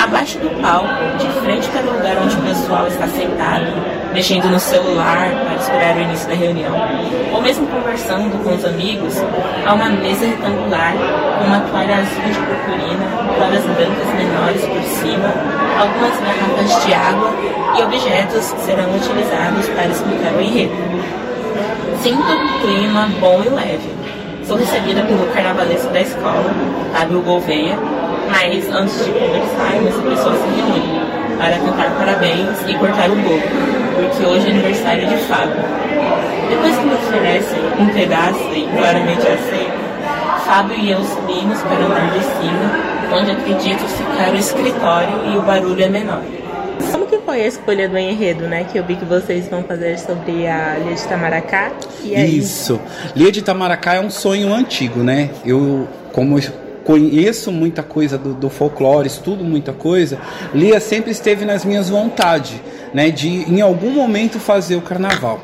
Abaixo 0.04 0.38
do 0.40 0.50
palco, 0.62 0.88
de 1.18 1.28
frente 1.42 1.68
para 1.70 1.84
o 1.84 1.94
lugar 1.94 2.18
onde 2.22 2.36
o 2.36 2.42
pessoal 2.42 2.88
está 2.88 3.08
sentado, 3.08 3.66
mexendo 4.14 4.50
no 4.50 4.60
celular 4.60 5.30
para 5.32 5.56
esperar 5.56 5.96
o 5.96 6.02
início 6.02 6.28
da 6.28 6.36
reunião, 6.36 6.76
ou 7.34 7.42
mesmo 7.42 7.66
conversando 7.68 8.44
com 8.44 8.56
os 8.56 8.66
amigos, 8.66 9.16
há 9.66 9.74
uma 9.74 9.90
mesa 9.90 10.26
retangular 10.26 10.94
com 11.38 11.46
uma 11.46 11.60
toalha 11.62 11.96
azul 11.96 12.24
de 12.24 12.40
purpurina, 12.40 13.06
toalhas 13.38 13.64
brancas 13.64 14.14
menores 14.18 14.66
por 14.66 14.84
cima, 14.84 15.34
algumas 15.80 16.20
garrafas 16.20 16.86
de 16.86 16.94
água 16.94 17.32
e 17.78 17.84
objetos 17.84 18.52
que 18.52 18.62
serão 18.62 18.96
utilizados 18.96 19.70
para 19.70 19.88
explicar 19.88 20.34
o 20.34 20.42
enredo. 20.42 20.74
Sinto 22.02 22.22
um 22.22 22.60
clima 22.62 23.10
bom 23.20 23.42
e 23.46 23.50
leve. 23.50 23.90
Sou 24.46 24.58
recebida 24.58 25.04
pelo 25.04 25.28
carnavalesco 25.28 25.94
da 25.94 26.02
escola, 26.02 26.52
Fábio 26.92 27.22
Gouveia, 27.22 27.78
mas 28.30 28.70
antes 28.70 29.06
de 29.06 29.12
conversarmos, 29.12 29.96
as 29.96 30.04
pessoas 30.04 30.38
se 30.40 30.48
reúnem 30.56 31.10
para 31.38 31.58
cantar 31.58 31.98
parabéns 31.98 32.58
e 32.68 32.74
cortar 32.76 33.10
o 33.10 33.16
bolo, 33.16 33.42
porque 33.96 34.26
hoje 34.26 34.48
é 34.48 34.52
aniversário 34.52 35.08
de 35.08 35.18
Fábio. 35.24 35.56
Depois 36.50 36.76
que 36.78 36.86
me 36.86 36.94
oferecem 36.94 37.60
um 37.80 37.88
pedaço 37.94 38.54
e 38.54 38.68
claramente 38.76 39.22
aceito, 39.22 39.80
Fábio 40.46 40.78
e 40.78 40.92
eu 40.92 41.04
subimos 41.04 41.62
para 41.62 41.80
o 41.80 41.86
andar 41.86 42.12
de 42.12 42.24
cima, 42.24 43.16
onde 43.16 43.32
acredito 43.32 43.88
ficar 43.88 44.32
o 44.32 44.36
escritório 44.36 45.34
e 45.34 45.38
o 45.38 45.42
barulho 45.42 45.84
é 45.84 45.90
menor. 45.90 46.22
Como 46.92 47.06
que 47.06 47.18
foi 47.20 47.44
a 47.44 47.48
escolha 47.48 47.88
do 47.88 47.98
enredo, 47.98 48.48
né? 48.48 48.64
Que 48.64 48.78
eu 48.80 48.84
vi 48.84 48.96
que 48.96 49.06
vocês 49.06 49.48
vão 49.48 49.64
fazer 49.64 50.00
sobre 50.00 50.48
a 50.48 50.78
Lia 50.78 50.96
de 50.96 51.02
Itamaracá. 51.02 51.72
E 52.04 52.16
aí? 52.16 52.38
Isso. 52.38 52.80
Lia 53.16 53.32
de 53.32 53.40
Itamaracá 53.40 53.96
é 53.96 54.00
um 54.00 54.10
sonho 54.10 54.54
antigo, 54.54 55.02
né? 55.02 55.30
Eu, 55.46 55.88
como 56.12 56.40
conheço 56.90 57.52
muita 57.52 57.84
coisa 57.84 58.18
do, 58.18 58.34
do, 58.34 58.50
folclore, 58.50 59.06
estudo 59.06 59.44
muita 59.44 59.72
coisa, 59.72 60.18
Lia 60.56 60.80
sempre 60.80 61.12
esteve 61.12 61.46
nas 61.46 61.64
minhas 61.64 61.88
vontades, 61.88 62.60
né, 62.92 63.12
de 63.12 63.28
em 63.28 63.62
algum 63.62 63.92
momento 63.92 64.40
fazer 64.40 64.76
o 64.76 64.82
carnaval. 64.82 65.40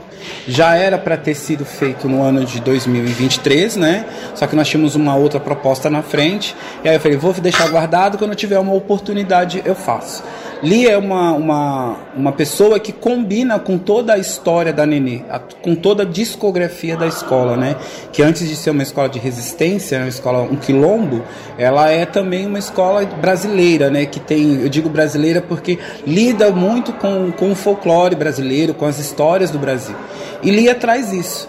Já 0.48 0.76
era 0.76 0.98
para 0.98 1.16
ter 1.16 1.36
sido 1.36 1.64
feito 1.64 2.10
no 2.10 2.24
ano 2.24 2.44
de 2.46 2.60
2023, 2.62 3.76
né? 3.76 4.06
Só 4.34 4.48
que 4.48 4.56
nós 4.56 4.68
tínhamos 4.68 4.96
uma 4.96 5.16
outra 5.16 5.40
proposta 5.40 5.88
na 5.88 6.02
frente. 6.02 6.56
E 6.84 6.90
aí 6.90 6.96
eu 6.96 7.00
falei, 7.00 7.16
vou 7.16 7.32
deixar 7.34 7.68
guardado, 7.68 8.18
quando 8.18 8.32
eu 8.32 8.36
tiver 8.36 8.58
uma 8.58 8.74
oportunidade 8.74 9.62
eu 9.64 9.76
faço. 9.76 10.24
Lia 10.64 10.92
é 10.92 10.98
uma, 10.98 11.34
uma, 11.34 11.98
uma 12.16 12.32
pessoa 12.32 12.80
que 12.80 12.92
combina 12.92 13.60
com 13.60 13.78
toda 13.78 14.14
a 14.14 14.18
história 14.18 14.72
da 14.72 14.86
Nenê, 14.86 15.22
a, 15.30 15.40
com 15.40 15.76
toda 15.76 16.04
a 16.04 16.06
discografia 16.06 16.96
da 16.96 17.08
escola, 17.08 17.58
né? 17.58 17.76
Que 18.12 18.24
antes 18.24 18.48
de 18.48 18.56
ser 18.56 18.70
uma 18.70 18.84
escola 18.84 19.10
de 19.10 19.20
resistência, 19.20 20.00
uma 20.00 20.08
escola, 20.08 20.42
um 20.42 20.56
quilombo, 20.56 21.24
ela 21.58 21.90
é 21.90 22.06
também 22.06 22.46
uma 22.48 22.60
escola 22.60 23.06
brasileira, 23.06 23.90
né? 23.90 24.06
Que 24.06 24.20
tem, 24.20 24.62
eu 24.62 24.70
digo 24.70 24.90
brasileira 24.90 25.42
porque 25.42 25.78
lida 26.06 26.50
muito 26.52 26.94
com, 26.94 27.32
com 27.32 27.52
o 27.52 27.56
folclore 27.56 28.16
brasileiro, 28.16 28.74
com 28.74 28.86
as 28.86 29.00
histórias 29.00 29.52
do 29.52 29.60
Brasil. 29.60 29.96
E 30.42 30.52
Lia 30.52 30.76
traz 30.76 31.12
isso. 31.12 31.48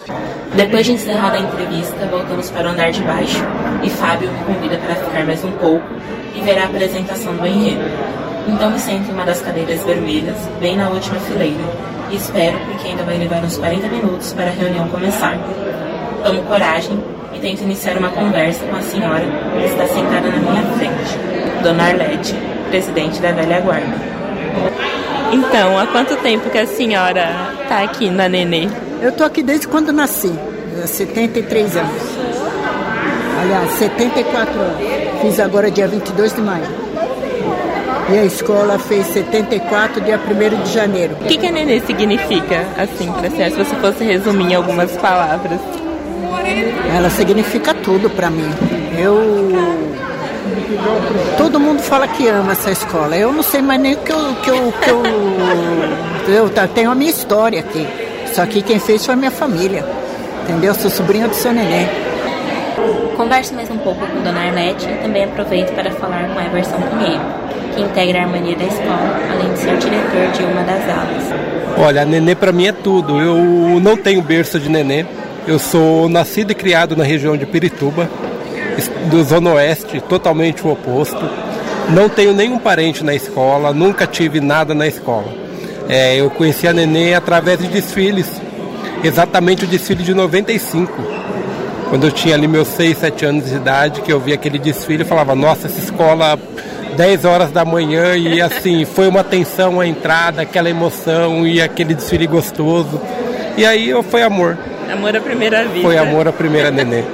Depois 0.55 0.87
de 0.87 0.93
encerrada 0.93 1.37
a 1.37 1.41
entrevista, 1.41 2.07
voltamos 2.11 2.51
para 2.51 2.69
o 2.69 2.73
andar 2.73 2.91
de 2.91 3.03
baixo, 3.03 3.45
e 3.83 3.91
Fábio 3.91 4.31
me 4.31 4.55
convida 4.55 4.79
para 4.79 4.95
ficar 4.95 5.25
mais 5.27 5.45
um 5.45 5.53
pouco 5.53 5.85
e 6.37 6.41
ver 6.43 6.59
a 6.59 6.65
apresentação 6.67 7.35
do 7.35 7.47
enredo. 7.47 7.85
Então 8.47 8.71
me 8.71 8.79
sento 8.79 9.11
em 9.11 9.15
uma 9.15 9.25
das 9.25 9.41
cadeiras 9.41 9.83
vermelhas, 9.83 10.37
bem 10.61 10.77
na 10.77 10.89
última 10.89 11.19
fileira, 11.21 11.65
e 12.11 12.17
espero 12.17 12.57
porque 12.67 12.89
ainda 12.89 13.03
vai 13.03 13.19
levar 13.19 13.43
uns 13.43 13.57
40 13.57 13.89
minutos 13.89 14.33
para 14.33 14.47
a 14.47 14.53
reunião 14.53 14.87
começar. 14.89 15.37
Tomo 16.25 16.43
coragem 16.43 17.03
e 17.35 17.39
tento 17.41 17.63
iniciar 17.63 17.97
uma 17.97 18.11
conversa 18.11 18.65
com 18.67 18.77
a 18.77 18.83
senhora 18.83 19.25
que 19.59 19.65
está 19.65 19.87
sentada 19.89 20.29
na 20.29 20.37
minha 20.37 20.63
frente, 20.77 21.63
Dona 21.63 21.85
Arlete, 21.85 22.35
presidente 22.69 23.21
da 23.21 23.33
velha 23.33 23.61
guarda. 23.61 24.17
Então, 25.33 25.79
há 25.79 25.87
quanto 25.89 26.17
tempo 26.19 26.49
que 26.51 26.59
a 26.59 26.67
senhora 26.67 27.29
está 27.63 27.83
aqui 27.83 28.11
na 28.11 28.29
Nenê? 28.29 28.69
Eu 29.03 29.09
estou 29.09 29.27
aqui 29.27 29.43
desde 29.43 29.67
quando 29.67 29.93
nasci, 29.93 30.33
há 30.83 30.87
73 30.87 31.77
anos. 31.77 32.03
Aliás, 33.43 33.71
74 33.73 34.61
anos. 34.61 35.06
Fiz 35.27 35.41
agora 35.41 35.69
dia 35.73 35.89
22 35.89 36.37
de 36.37 36.41
maio. 36.41 36.67
E 38.13 38.17
a 38.17 38.25
escola 38.25 38.79
fez 38.79 39.09
74, 39.09 40.01
dia 40.01 40.21
1 40.21 40.63
de 40.63 40.73
janeiro. 40.73 41.17
O 41.21 41.25
que, 41.25 41.37
que 41.37 41.49
a 41.49 41.51
Nenê 41.51 41.81
significa, 41.81 42.65
assim, 42.79 43.11
para 43.11 43.29
se 43.29 43.57
você 43.57 43.75
fosse 43.75 44.05
resumir 44.05 44.53
em 44.53 44.55
algumas 44.55 44.93
palavras? 44.93 45.59
Ela 46.97 47.11
significa 47.11 47.75
tudo 47.75 48.09
para 48.09 48.31
mim. 48.31 48.49
Eu. 48.97 49.19
Todo 51.37 51.59
mundo 51.59 51.83
fala 51.83 52.07
que 52.07 52.29
ama 52.29 52.53
essa 52.53 52.71
escola. 52.71 53.17
Eu 53.17 53.33
não 53.33 53.43
sei 53.43 53.61
mais 53.61 53.81
nem 53.81 53.95
o 53.95 53.97
que 53.97 54.13
eu. 54.13 54.35
Que 54.45 54.51
eu, 54.51 54.73
que 54.81 54.91
eu, 56.31 56.35
eu 56.35 56.69
tenho 56.69 56.93
a 56.93 56.95
minha 56.95 57.11
história 57.11 57.59
aqui. 57.59 57.85
Só 58.33 58.47
que 58.47 58.63
quem 58.63 58.79
fez 58.79 59.05
foi 59.05 59.15
a 59.15 59.17
minha 59.17 59.33
família. 59.33 59.85
Entendeu? 60.45 60.73
Sou 60.73 60.89
sobrinha 60.89 61.27
do 61.27 61.35
seu 61.35 61.53
neném. 61.53 62.06
Converso 63.17 63.55
mais 63.55 63.71
um 63.71 63.79
pouco 63.79 64.07
com 64.07 64.23
Dona 64.23 64.41
Arlete 64.41 64.85
e 64.85 65.03
também 65.03 65.25
aproveito 65.25 65.75
para 65.75 65.91
falar 65.93 66.29
com 66.29 66.39
Everson 66.39 66.77
Pinheiro, 66.83 67.23
que 67.75 67.81
integra 67.81 68.19
a 68.19 68.23
harmonia 68.25 68.55
da 68.55 68.65
escola, 68.65 69.21
além 69.33 69.55
de 69.55 69.59
ser 69.59 69.79
diretor 69.79 70.33
de 70.37 70.43
uma 70.45 70.63
das 70.63 70.83
alas. 70.83 71.25
Olha, 71.79 72.03
a 72.03 72.05
Nenê 72.05 72.35
para 72.35 72.53
mim 72.53 72.67
é 72.67 72.73
tudo. 72.73 73.19
Eu 73.19 73.81
não 73.81 73.97
tenho 73.97 74.21
berço 74.21 74.61
de 74.61 74.69
Nenê. 74.69 75.07
Eu 75.47 75.59
sou 75.59 76.11
nascido 76.11 76.51
e 76.51 76.55
criado 76.55 76.95
na 76.95 77.05
região 77.05 77.39
de 77.39 77.47
Pirituba, 77.47 78.07
do 79.11 79.25
Zona 79.25 79.55
Oeste, 79.55 79.99
totalmente 80.03 80.67
o 80.67 80.73
oposto. 80.73 81.25
Não 81.89 82.11
tenho 82.11 82.35
nenhum 82.35 82.59
parente 82.59 83.03
na 83.03 83.15
escola, 83.15 83.73
nunca 83.73 84.07
tive 84.07 84.41
nada 84.41 84.75
na 84.75 84.87
escola. 84.87 85.33
É, 85.89 86.17
eu 86.17 86.29
conheci 86.29 86.69
a 86.69 86.73
Nenê 86.75 87.15
através 87.15 87.61
de 87.61 87.69
desfiles, 87.69 88.31
exatamente 89.03 89.65
o 89.65 89.67
desfile 89.67 90.03
de 90.03 90.13
95. 90.13 90.93
Quando 91.89 92.05
eu 92.05 92.11
tinha 92.11 92.35
ali 92.35 92.49
meus 92.49 92.69
6, 92.69 92.99
7 92.99 93.25
anos 93.25 93.49
de 93.49 93.55
idade, 93.55 94.01
que 94.01 94.13
eu 94.13 94.19
vi 94.19 94.33
aquele 94.33 94.59
desfile 94.59 95.03
e 95.03 95.07
falava, 95.07 95.35
nossa, 95.35 95.67
essa 95.67 95.79
escola 95.79 96.39
10 96.97 97.25
horas 97.25 97.51
da 97.51 97.65
manhã 97.65 98.17
e 98.17 98.41
assim, 98.43 98.85
foi 98.85 99.07
uma 99.07 99.23
tensão 99.23 99.81
a 99.81 99.87
entrada, 99.87 100.43
aquela 100.43 100.69
emoção 100.69 101.47
e 101.47 101.61
aquele 101.61 101.95
desfile 101.95 102.27
gostoso. 102.27 103.01
E 103.57 103.65
aí 103.65 103.93
foi 104.11 104.23
amor. 104.23 104.59
Amor 104.93 105.17
à 105.17 105.21
primeira 105.21 105.65
vista. 105.65 105.83
Foi 105.83 105.97
amor 105.97 106.29
à 106.29 106.33
primeira 106.33 106.71
nenê. 106.71 107.05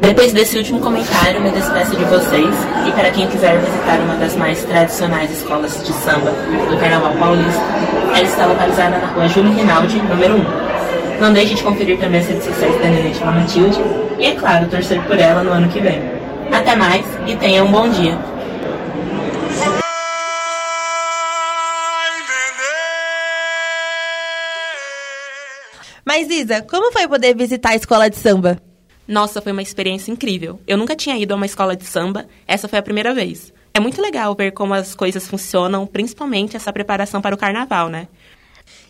Depois 0.00 0.32
desse 0.32 0.58
último 0.58 0.80
comentário, 0.80 1.40
me 1.40 1.50
despeço 1.50 1.96
de 1.96 2.04
vocês 2.04 2.54
e 2.86 2.92
para 2.92 3.10
quem 3.10 3.26
quiser 3.26 3.58
visitar 3.58 3.98
uma 4.00 4.14
das 4.16 4.36
mais 4.36 4.62
tradicionais 4.64 5.30
escolas 5.30 5.82
de 5.84 5.92
samba 5.92 6.30
do 6.70 6.78
Carnaval 6.78 7.12
Paulista, 7.14 7.62
ela 8.14 8.22
está 8.22 8.46
localizada 8.46 8.98
na 8.98 9.06
rua 9.08 9.28
Júlio 9.28 9.52
Rinaldi, 9.52 9.98
número 10.02 10.36
1. 10.36 10.65
Não 11.20 11.32
deixe 11.32 11.54
de 11.54 11.62
conferir 11.62 11.98
também 11.98 12.20
as 12.20 12.26
redes 12.26 12.44
sociais 12.44 12.74
da 12.74 12.88
Nenê 12.88 13.10
de 13.10 13.24
Matilde 13.24 13.80
e, 14.18 14.26
é 14.26 14.34
claro, 14.34 14.68
torcer 14.68 15.02
por 15.04 15.18
ela 15.18 15.42
no 15.42 15.50
ano 15.50 15.68
que 15.68 15.80
vem. 15.80 16.00
Até 16.52 16.76
mais 16.76 17.04
e 17.26 17.34
tenha 17.36 17.64
um 17.64 17.72
bom 17.72 17.88
dia. 17.88 18.18
Mas 26.04 26.30
Isa, 26.30 26.62
como 26.62 26.92
foi 26.92 27.08
poder 27.08 27.34
visitar 27.34 27.70
a 27.70 27.76
escola 27.76 28.08
de 28.08 28.16
samba? 28.16 28.58
Nossa, 29.08 29.40
foi 29.40 29.52
uma 29.52 29.62
experiência 29.62 30.12
incrível. 30.12 30.60
Eu 30.66 30.76
nunca 30.76 30.94
tinha 30.94 31.16
ido 31.16 31.32
a 31.32 31.36
uma 31.36 31.46
escola 31.46 31.74
de 31.74 31.84
samba, 31.84 32.26
essa 32.46 32.68
foi 32.68 32.78
a 32.78 32.82
primeira 32.82 33.12
vez. 33.12 33.52
É 33.74 33.80
muito 33.80 34.00
legal 34.00 34.34
ver 34.34 34.52
como 34.52 34.72
as 34.72 34.94
coisas 34.94 35.28
funcionam, 35.28 35.86
principalmente 35.86 36.56
essa 36.56 36.72
preparação 36.72 37.20
para 37.20 37.34
o 37.34 37.38
carnaval, 37.38 37.88
né? 37.88 38.08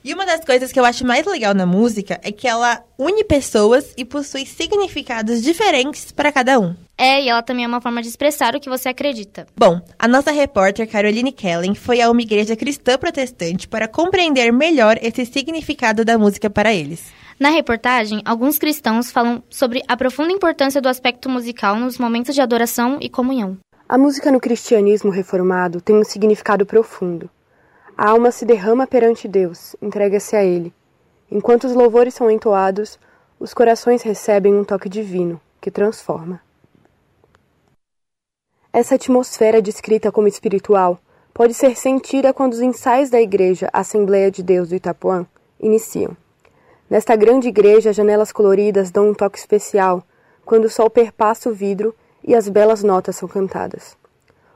E 0.06 0.14
uma 0.14 0.24
das 0.24 0.44
coisas 0.44 0.70
que 0.70 0.78
eu 0.78 0.84
acho 0.84 1.04
mais 1.04 1.26
legal 1.26 1.52
na 1.52 1.66
música 1.66 2.20
é 2.22 2.30
que 2.30 2.46
ela 2.46 2.80
une 2.96 3.24
pessoas 3.24 3.92
e 3.96 4.04
possui 4.04 4.46
significados 4.46 5.42
diferentes 5.42 6.12
para 6.12 6.30
cada 6.30 6.60
um. 6.60 6.76
É, 6.96 7.24
e 7.24 7.28
ela 7.28 7.42
também 7.42 7.64
é 7.64 7.68
uma 7.68 7.80
forma 7.80 8.00
de 8.00 8.06
expressar 8.06 8.54
o 8.54 8.60
que 8.60 8.68
você 8.68 8.88
acredita. 8.88 9.48
Bom, 9.56 9.80
a 9.98 10.06
nossa 10.06 10.30
repórter 10.30 10.88
Caroline 10.88 11.32
Kellen 11.32 11.74
foi 11.74 12.00
a 12.00 12.08
uma 12.08 12.22
igreja 12.22 12.54
cristã 12.54 12.96
protestante 12.96 13.66
para 13.66 13.88
compreender 13.88 14.52
melhor 14.52 14.96
esse 15.02 15.26
significado 15.26 16.04
da 16.04 16.16
música 16.16 16.48
para 16.48 16.72
eles. 16.72 17.12
Na 17.36 17.48
reportagem, 17.48 18.22
alguns 18.24 18.60
cristãos 18.60 19.10
falam 19.10 19.42
sobre 19.50 19.82
a 19.88 19.96
profunda 19.96 20.32
importância 20.32 20.80
do 20.80 20.88
aspecto 20.88 21.28
musical 21.28 21.74
nos 21.80 21.98
momentos 21.98 22.32
de 22.32 22.40
adoração 22.40 22.98
e 23.00 23.08
comunhão. 23.08 23.58
A 23.88 23.98
música 23.98 24.30
no 24.30 24.38
cristianismo 24.38 25.10
reformado 25.10 25.80
tem 25.80 25.96
um 25.96 26.04
significado 26.04 26.64
profundo. 26.64 27.28
A 27.98 28.11
alma 28.11 28.30
se 28.30 28.44
derrama 28.44 28.87
perante 28.87 29.26
Deus, 29.26 29.74
entrega-se 29.80 30.37
a 30.37 30.44
Ele. 30.44 30.70
Enquanto 31.30 31.64
os 31.64 31.74
louvores 31.74 32.12
são 32.12 32.30
entoados, 32.30 32.98
os 33.40 33.54
corações 33.54 34.02
recebem 34.02 34.54
um 34.54 34.64
toque 34.64 34.87
divino, 34.87 35.40
que 35.61 35.70
transforma. 35.70 36.40
Essa 38.70 38.96
atmosfera 38.96 39.62
descrita 39.62 40.12
como 40.12 40.28
espiritual 40.28 40.98
pode 41.32 41.54
ser 41.54 41.74
sentida 41.74 42.35
quando 42.35 42.52
os 42.52 42.61
ensaios 42.61 43.09
da 43.09 43.18
Igreja 43.18 43.70
Assembleia 43.72 44.30
de 44.30 44.42
Deus 44.42 44.68
do 44.68 44.74
Itapuã 44.74 45.26
iniciam. 45.59 46.14
Nesta 46.90 47.16
grande 47.16 47.48
igreja, 47.48 47.90
as 47.90 47.96
janelas 47.96 48.30
coloridas 48.30 48.90
dão 48.90 49.09
um 49.09 49.14
toque 49.14 49.38
especial 49.38 50.02
quando 50.44 50.66
o 50.66 50.70
sol 50.70 50.90
perpassa 50.90 51.48
o 51.48 51.54
vidro 51.54 51.94
e 52.22 52.35
as 52.35 52.46
belas 52.46 52.82
notas 52.82 53.16
são 53.16 53.26
cantadas. 53.26 53.96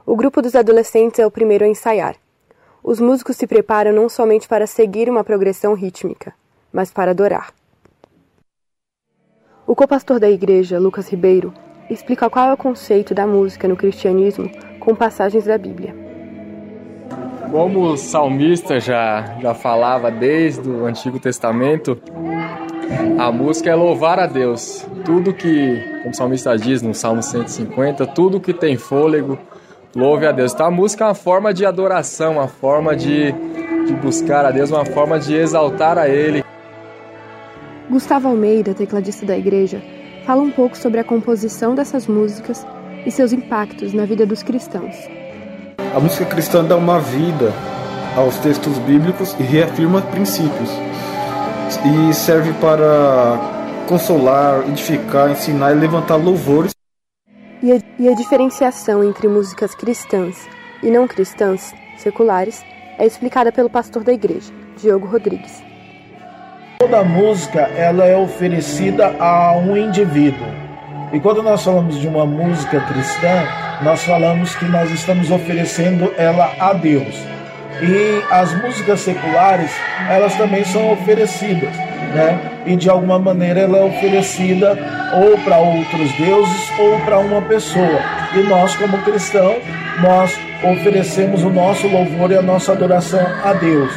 O 0.04 0.14
grupo 0.14 0.42
dos 0.42 0.54
adolescentes 0.54 1.18
é 1.18 1.26
o 1.26 1.30
primeiro 1.30 1.64
a 1.64 1.68
ensaiar. 1.68 2.16
Os 2.82 2.98
músicos 2.98 3.36
se 3.36 3.46
preparam 3.46 3.92
não 3.92 4.08
somente 4.08 4.48
para 4.48 4.66
seguir 4.66 5.10
uma 5.10 5.22
progressão 5.22 5.74
rítmica, 5.74 6.32
mas 6.72 6.90
para 6.90 7.10
adorar. 7.10 7.52
O 9.66 9.74
copastor 9.74 10.18
da 10.18 10.30
igreja, 10.30 10.78
Lucas 10.78 11.08
Ribeiro, 11.08 11.52
explica 11.90 12.30
qual 12.30 12.48
é 12.48 12.52
o 12.52 12.56
conceito 12.56 13.14
da 13.14 13.26
música 13.26 13.68
no 13.68 13.76
cristianismo 13.76 14.50
com 14.80 14.94
passagens 14.94 15.44
da 15.44 15.58
Bíblia. 15.58 15.94
Como 17.50 17.82
o 17.82 17.96
salmista 17.96 18.80
já, 18.80 19.36
já 19.40 19.54
falava 19.54 20.10
desde 20.10 20.68
o 20.68 20.86
Antigo 20.86 21.18
Testamento, 21.18 22.00
a 23.18 23.30
música 23.30 23.70
é 23.70 23.74
louvar 23.74 24.18
a 24.18 24.26
Deus. 24.26 24.86
Tudo 25.04 25.34
que, 25.34 25.80
como 25.98 26.10
o 26.10 26.16
salmista 26.16 26.56
diz 26.56 26.80
no 26.80 26.94
Salmo 26.94 27.22
150, 27.22 28.06
tudo 28.08 28.40
que 28.40 28.54
tem 28.54 28.76
fôlego, 28.76 29.38
Louve 29.94 30.24
a 30.24 30.32
Deus. 30.32 30.52
Então 30.52 30.66
a 30.66 30.70
música 30.70 31.04
é 31.04 31.08
uma 31.08 31.14
forma 31.14 31.52
de 31.52 31.66
adoração, 31.66 32.34
uma 32.34 32.46
forma 32.46 32.94
de, 32.94 33.32
de 33.86 33.92
buscar 33.94 34.44
a 34.44 34.50
Deus, 34.50 34.70
uma 34.70 34.84
forma 34.84 35.18
de 35.18 35.34
exaltar 35.34 35.98
a 35.98 36.08
Ele. 36.08 36.44
Gustavo 37.90 38.28
Almeida, 38.28 38.72
tecladista 38.72 39.26
da 39.26 39.36
igreja, 39.36 39.82
fala 40.24 40.42
um 40.42 40.50
pouco 40.50 40.76
sobre 40.76 41.00
a 41.00 41.04
composição 41.04 41.74
dessas 41.74 42.06
músicas 42.06 42.64
e 43.04 43.10
seus 43.10 43.32
impactos 43.32 43.92
na 43.92 44.04
vida 44.04 44.24
dos 44.24 44.44
cristãos. 44.44 44.94
A 45.92 45.98
música 45.98 46.24
cristã 46.24 46.64
dá 46.64 46.76
uma 46.76 47.00
vida 47.00 47.52
aos 48.16 48.36
textos 48.38 48.78
bíblicos 48.78 49.34
e 49.40 49.42
reafirma 49.42 50.02
princípios. 50.02 50.70
E 51.84 52.14
serve 52.14 52.52
para 52.60 53.38
consolar, 53.88 54.68
edificar, 54.68 55.30
ensinar 55.30 55.72
e 55.72 55.74
levantar 55.74 56.14
louvores 56.14 56.72
e 57.62 57.72
a, 57.72 57.78
e 57.98 58.08
a 58.08 58.14
diferenciação 58.14 59.04
entre 59.04 59.28
músicas 59.28 59.74
cristãs 59.74 60.48
e 60.82 60.90
não 60.90 61.06
cristãs, 61.06 61.74
seculares, 61.98 62.64
é 62.98 63.06
explicada 63.06 63.52
pelo 63.52 63.68
pastor 63.68 64.02
da 64.02 64.12
igreja, 64.12 64.52
Diogo 64.76 65.06
Rodrigues. 65.06 65.62
Toda 66.78 67.04
música 67.04 67.60
ela 67.60 68.06
é 68.06 68.16
oferecida 68.16 69.14
a 69.18 69.52
um 69.56 69.76
indivíduo. 69.76 70.46
E 71.12 71.20
quando 71.20 71.42
nós 71.42 71.62
falamos 71.62 71.98
de 72.00 72.08
uma 72.08 72.24
música 72.24 72.80
cristã, 72.80 73.44
nós 73.82 74.02
falamos 74.04 74.54
que 74.54 74.64
nós 74.66 74.90
estamos 74.90 75.30
oferecendo 75.30 76.12
ela 76.16 76.54
a 76.58 76.72
Deus. 76.72 77.14
E 77.82 78.22
as 78.30 78.54
músicas 78.62 79.00
seculares, 79.00 79.70
elas 80.08 80.36
também 80.36 80.64
são 80.64 80.92
oferecidas, 80.92 81.74
né? 82.14 82.62
E 82.66 82.76
de 82.76 82.90
alguma 82.90 83.18
maneira 83.18 83.60
ela 83.60 83.78
é 83.78 83.84
oferecida 83.84 84.76
ou 85.14 85.38
para 85.38 85.58
outros 85.58 86.12
deuses 86.12 86.70
ou 86.78 86.98
para 87.00 87.18
uma 87.18 87.40
pessoa. 87.42 88.00
E 88.34 88.42
nós, 88.42 88.76
como 88.76 88.98
cristão, 88.98 89.56
nós 90.02 90.38
oferecemos 90.62 91.42
o 91.42 91.50
nosso 91.50 91.88
louvor 91.88 92.30
e 92.30 92.36
a 92.36 92.42
nossa 92.42 92.72
adoração 92.72 93.24
a 93.42 93.52
Deus. 93.54 93.92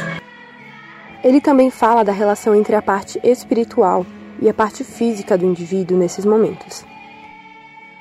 Ele 1.22 1.40
também 1.40 1.70
fala 1.70 2.04
da 2.04 2.12
relação 2.12 2.54
entre 2.54 2.74
a 2.74 2.82
parte 2.82 3.20
espiritual 3.22 4.04
e 4.40 4.48
a 4.48 4.54
parte 4.54 4.82
física 4.82 5.38
do 5.38 5.46
indivíduo 5.46 5.96
nesses 5.96 6.24
momentos. 6.24 6.84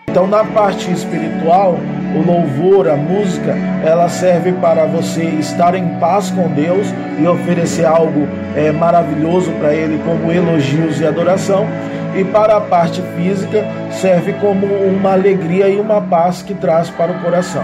Então, 0.07 0.27
na 0.27 0.43
parte 0.43 0.91
espiritual, 0.91 1.77
o 2.15 2.25
louvor, 2.25 2.87
a 2.87 2.95
música, 2.95 3.55
ela 3.83 4.07
serve 4.07 4.51
para 4.53 4.85
você 4.85 5.23
estar 5.23 5.75
em 5.75 5.99
paz 5.99 6.29
com 6.31 6.47
Deus 6.49 6.87
e 7.19 7.27
oferecer 7.27 7.85
algo 7.85 8.27
é, 8.55 8.71
maravilhoso 8.71 9.51
para 9.53 9.73
Ele, 9.73 10.01
como 10.03 10.31
elogios 10.31 10.99
e 10.99 11.05
adoração. 11.05 11.65
E 12.15 12.23
para 12.23 12.57
a 12.57 12.61
parte 12.61 13.01
física, 13.15 13.65
serve 13.91 14.33
como 14.33 14.67
uma 14.67 15.13
alegria 15.13 15.67
e 15.67 15.79
uma 15.79 15.99
paz 15.99 16.43
que 16.43 16.53
traz 16.53 16.89
para 16.89 17.11
o 17.11 17.21
coração. 17.21 17.63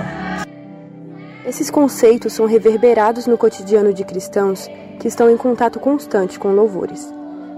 Esses 1.45 1.69
conceitos 1.69 2.33
são 2.33 2.45
reverberados 2.45 3.27
no 3.27 3.37
cotidiano 3.37 3.93
de 3.93 4.03
cristãos 4.03 4.69
que 4.99 5.07
estão 5.07 5.29
em 5.29 5.37
contato 5.37 5.79
constante 5.79 6.37
com 6.37 6.49
louvores. 6.49 7.11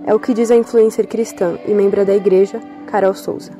É 0.05 0.13
o 0.13 0.19
que 0.19 0.33
diz 0.33 0.51
a 0.51 0.55
influencer 0.55 1.07
cristã 1.07 1.57
e 1.67 1.73
membra 1.73 2.03
da 2.03 2.13
igreja, 2.13 2.59
Carol 2.87 3.13
Souza. 3.13 3.51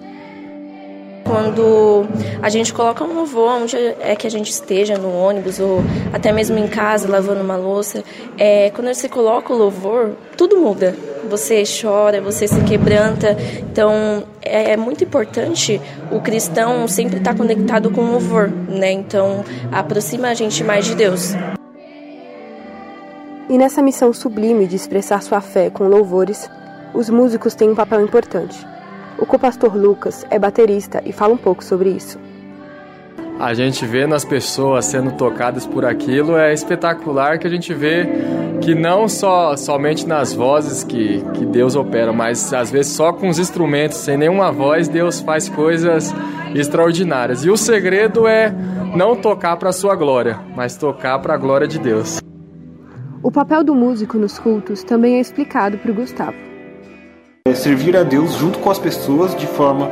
Quando 1.24 2.06
a 2.42 2.50
gente 2.50 2.74
coloca 2.74 3.04
um 3.04 3.14
louvor, 3.14 3.62
onde 3.62 3.76
é 4.00 4.16
que 4.16 4.28
a 4.28 4.30
gente 4.30 4.50
esteja, 4.50 4.98
no 4.98 5.14
ônibus 5.14 5.60
ou 5.60 5.84
até 6.12 6.32
mesmo 6.32 6.58
em 6.58 6.68
casa, 6.68 7.08
lavando 7.08 7.42
uma 7.42 7.56
louça, 7.56 8.04
é, 8.38 8.70
quando 8.72 8.94
você 8.94 9.08
coloca 9.08 9.54
o 9.54 9.58
louvor, 9.58 10.12
tudo 10.38 10.58
muda. 10.58 10.96
Você 11.30 11.64
chora, 11.64 12.20
você 12.20 12.48
se 12.48 12.60
quebranta. 12.62 13.38
Então, 13.60 14.24
é, 14.42 14.72
é 14.72 14.78
muito 14.78 15.04
importante 15.04 15.80
o 16.12 16.20
cristão 16.20 16.88
sempre 16.88 17.18
estar 17.18 17.36
conectado 17.36 17.92
com 17.92 18.02
o 18.02 18.12
louvor, 18.12 18.50
né? 18.50 18.92
Então, 18.92 19.46
aproxima 19.72 20.30
a 20.30 20.34
gente 20.34 20.64
mais 20.64 20.86
de 20.86 20.96
Deus. 20.96 21.34
E 23.50 23.58
nessa 23.58 23.82
missão 23.82 24.14
sublime 24.14 24.66
de 24.66 24.76
expressar 24.76 25.22
sua 25.22 25.42
fé 25.42 25.70
com 25.70 25.88
louvores, 25.88 26.50
os 26.94 27.10
músicos 27.10 27.54
têm 27.54 27.70
um 27.70 27.76
papel 27.76 28.02
importante. 28.02 28.58
O 29.22 29.26
copastor 29.28 29.78
Lucas 29.78 30.26
é 30.32 30.40
baterista 30.40 31.00
e 31.06 31.14
fala 31.14 31.36
um 31.36 31.38
pouco 31.38 31.64
sobre 31.64 31.92
isso. 31.92 32.20
A 33.40 33.54
gente 33.54 33.86
vê 33.86 34.08
nas 34.08 34.26
pessoas 34.26 34.86
sendo 34.86 35.12
tocadas 35.12 35.66
por 35.66 35.86
aquilo 35.86 36.36
é 36.36 36.52
espetacular 36.52 37.38
que 37.38 37.46
a 37.46 37.50
gente 37.50 37.72
vê 37.72 38.08
que 38.62 38.74
não 38.74 39.08
só 39.08 39.56
somente 39.56 40.08
nas 40.08 40.34
vozes 40.34 40.84
que, 40.84 41.24
que 41.36 41.46
Deus 41.46 41.76
opera, 41.76 42.12
mas 42.12 42.52
às 42.52 42.72
vezes 42.72 42.94
só 42.94 43.14
com 43.14 43.30
os 43.30 43.38
instrumentos, 43.38 43.98
sem 43.98 44.18
nenhuma 44.18 44.52
voz, 44.52 44.88
Deus 44.88 45.20
faz 45.22 45.48
coisas 45.48 46.12
extraordinárias. 46.56 47.46
E 47.46 47.50
o 47.52 47.58
segredo 47.58 48.28
é 48.28 48.52
não 48.96 49.16
tocar 49.16 49.56
para 49.58 49.70
a 49.70 49.74
sua 49.74 49.96
glória, 49.96 50.40
mas 50.56 50.76
tocar 50.76 51.20
para 51.20 51.36
a 51.36 51.38
glória 51.38 51.68
de 51.68 51.78
Deus. 51.78 52.20
O 53.22 53.32
papel 53.32 53.64
do 53.64 53.76
músico 53.76 54.18
nos 54.18 54.40
cultos 54.40 54.84
também 54.84 55.18
é 55.18 55.20
explicado 55.20 55.78
por 55.78 55.92
Gustavo. 55.94 56.51
É 57.44 57.56
servir 57.56 57.98
a 57.98 58.04
Deus 58.04 58.34
junto 58.34 58.60
com 58.60 58.70
as 58.70 58.78
pessoas 58.78 59.36
de 59.36 59.48
forma 59.48 59.90